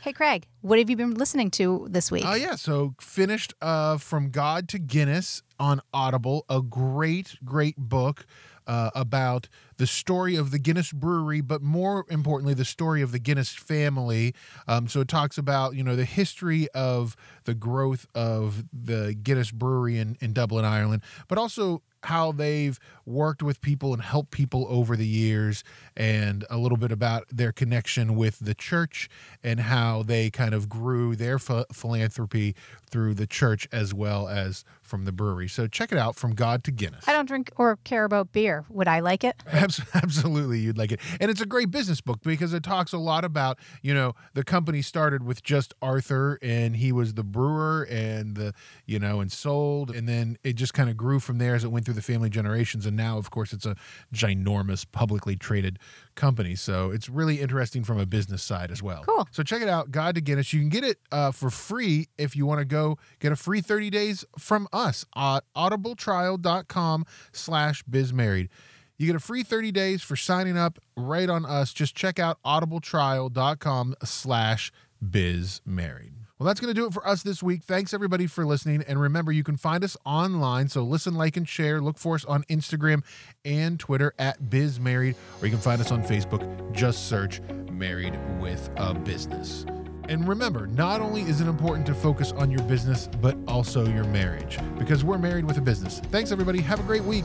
Hey 0.00 0.12
Craig, 0.12 0.46
what 0.62 0.78
have 0.78 0.88
you 0.88 0.96
been 0.96 1.14
listening 1.14 1.50
to 1.52 1.86
this 1.90 2.10
week? 2.10 2.24
Uh, 2.24 2.34
yeah, 2.34 2.56
so 2.56 2.94
finished 3.00 3.52
uh, 3.60 3.98
From 3.98 4.30
God 4.30 4.68
to 4.70 4.78
Guinness 4.78 5.42
on 5.58 5.82
Audible, 5.92 6.46
a 6.48 6.62
great, 6.62 7.36
great 7.44 7.76
book 7.76 8.24
uh, 8.66 8.88
about 8.94 9.48
the 9.76 9.86
story 9.86 10.36
of 10.36 10.50
the 10.50 10.58
Guinness 10.58 10.92
Brewery, 10.92 11.40
but 11.40 11.62
more 11.62 12.04
importantly, 12.08 12.54
the 12.54 12.64
story 12.64 13.02
of 13.02 13.12
the 13.12 13.18
Guinness 13.18 13.50
family. 13.50 14.34
Um, 14.68 14.88
so 14.88 15.00
it 15.00 15.08
talks 15.08 15.38
about, 15.38 15.74
you 15.74 15.82
know, 15.82 15.96
the 15.96 16.04
history 16.04 16.68
of 16.74 17.16
the 17.44 17.54
growth 17.54 18.06
of 18.14 18.64
the 18.72 19.14
Guinness 19.14 19.50
Brewery 19.50 19.98
in, 19.98 20.16
in 20.20 20.32
Dublin, 20.32 20.64
Ireland, 20.64 21.02
but 21.28 21.38
also 21.38 21.82
how 22.04 22.32
they've 22.32 22.78
worked 23.06 23.42
with 23.42 23.60
people 23.60 23.92
and 23.92 24.02
helped 24.02 24.30
people 24.30 24.66
over 24.68 24.96
the 24.96 25.06
years 25.06 25.64
and 25.96 26.44
a 26.50 26.58
little 26.58 26.78
bit 26.78 26.92
about 26.92 27.24
their 27.30 27.52
connection 27.52 28.14
with 28.14 28.38
the 28.38 28.54
church 28.54 29.08
and 29.42 29.60
how 29.60 30.02
they 30.02 30.30
kind 30.30 30.54
of 30.54 30.68
grew 30.68 31.16
their 31.16 31.38
ph- 31.38 31.64
philanthropy 31.72 32.54
through 32.88 33.14
the 33.14 33.26
church 33.26 33.66
as 33.72 33.92
well 33.92 34.28
as 34.28 34.64
from 34.82 35.04
the 35.04 35.12
brewery. 35.12 35.48
So 35.48 35.66
check 35.66 35.92
it 35.92 35.98
out 35.98 36.14
from 36.16 36.34
God 36.34 36.62
to 36.64 36.70
Guinness. 36.70 37.08
I 37.08 37.12
don't 37.12 37.26
drink 37.26 37.50
or 37.56 37.76
care 37.84 38.04
about 38.04 38.32
beer. 38.32 38.64
Would 38.68 38.88
I 38.88 39.00
like 39.00 39.24
it? 39.24 39.42
Abs- 39.64 39.80
Absolutely, 39.94 40.58
you'd 40.58 40.78
like 40.78 40.92
it. 40.92 41.00
And 41.20 41.30
it's 41.30 41.40
a 41.40 41.46
great 41.46 41.70
business 41.70 42.00
book 42.00 42.20
because 42.22 42.52
it 42.52 42.62
talks 42.62 42.92
a 42.92 42.98
lot 42.98 43.24
about, 43.24 43.58
you 43.82 43.94
know, 43.94 44.14
the 44.34 44.44
company 44.44 44.82
started 44.82 45.24
with 45.24 45.42
just 45.42 45.74
Arthur 45.82 46.38
and 46.42 46.76
he 46.76 46.92
was 46.92 47.14
the 47.14 47.24
brewer 47.24 47.86
and 47.90 48.36
the, 48.36 48.54
you 48.86 48.98
know, 48.98 49.20
and 49.20 49.32
sold. 49.32 49.90
And 49.90 50.08
then 50.08 50.36
it 50.44 50.54
just 50.54 50.74
kind 50.74 50.88
of 50.90 50.96
grew 50.96 51.20
from 51.20 51.38
there 51.38 51.54
as 51.54 51.64
it 51.64 51.68
went 51.72 51.84
through 51.84 51.94
the 51.94 52.02
family 52.02 52.30
generations. 52.30 52.86
And 52.86 52.96
now, 52.96 53.18
of 53.18 53.30
course, 53.30 53.52
it's 53.52 53.66
a 53.66 53.76
ginormous 54.12 54.84
publicly 54.90 55.36
traded 55.36 55.78
company. 56.14 56.54
So 56.54 56.90
it's 56.90 57.08
really 57.08 57.40
interesting 57.40 57.84
from 57.84 57.98
a 57.98 58.06
business 58.06 58.42
side 58.42 58.70
as 58.70 58.82
well. 58.82 59.04
Cool. 59.06 59.26
So 59.30 59.42
check 59.42 59.62
it 59.62 59.68
out, 59.68 59.90
God 59.90 60.14
to 60.14 60.20
Guinness. 60.20 60.52
You 60.52 60.60
can 60.60 60.68
get 60.68 60.84
it 60.84 60.98
uh, 61.10 61.30
for 61.32 61.50
free 61.50 62.08
if 62.18 62.36
you 62.36 62.46
want 62.46 62.60
to 62.60 62.64
go 62.64 62.98
get 63.18 63.32
a 63.32 63.36
free 63.36 63.60
30 63.60 63.90
days 63.90 64.24
from 64.38 64.68
us 64.72 65.04
at 65.16 65.40
audibletrial.com 65.56 67.04
slash 67.32 67.82
bizmarried. 67.84 68.48
You 68.96 69.06
get 69.06 69.16
a 69.16 69.20
free 69.20 69.42
30 69.42 69.72
days 69.72 70.02
for 70.02 70.16
signing 70.16 70.56
up 70.56 70.78
right 70.96 71.28
on 71.28 71.44
us. 71.44 71.72
Just 71.72 71.96
check 71.96 72.18
out 72.18 72.38
audibletrial.com 72.44 73.96
slash 74.04 74.72
bizmarried. 75.04 76.12
Well, 76.38 76.48
that's 76.48 76.60
going 76.60 76.74
to 76.74 76.80
do 76.80 76.86
it 76.86 76.92
for 76.92 77.06
us 77.06 77.22
this 77.22 77.42
week. 77.42 77.62
Thanks 77.62 77.94
everybody 77.94 78.26
for 78.26 78.44
listening. 78.44 78.84
And 78.86 79.00
remember, 79.00 79.30
you 79.32 79.44
can 79.44 79.56
find 79.56 79.84
us 79.84 79.96
online. 80.04 80.68
So 80.68 80.82
listen, 80.82 81.14
like, 81.14 81.36
and 81.36 81.48
share. 81.48 81.80
Look 81.80 81.96
for 81.96 82.16
us 82.16 82.24
on 82.24 82.42
Instagram 82.44 83.04
and 83.44 83.78
Twitter 83.78 84.14
at 84.18 84.50
Biz 84.50 84.80
Married, 84.80 85.16
or 85.40 85.46
you 85.46 85.52
can 85.52 85.60
find 85.60 85.80
us 85.80 85.90
on 85.90 86.02
Facebook. 86.02 86.72
Just 86.72 87.08
search 87.08 87.40
Married 87.70 88.18
with 88.40 88.68
a 88.76 88.94
Business. 88.94 89.64
And 90.08 90.28
remember, 90.28 90.66
not 90.66 91.00
only 91.00 91.22
is 91.22 91.40
it 91.40 91.46
important 91.46 91.86
to 91.86 91.94
focus 91.94 92.32
on 92.32 92.50
your 92.50 92.62
business, 92.64 93.08
but 93.20 93.36
also 93.48 93.86
your 93.86 94.04
marriage, 94.04 94.58
because 94.78 95.02
we're 95.02 95.18
married 95.18 95.46
with 95.46 95.56
a 95.56 95.62
business. 95.62 96.00
Thanks, 96.10 96.30
everybody. 96.30 96.60
Have 96.60 96.78
a 96.78 96.82
great 96.82 97.04
week. 97.04 97.24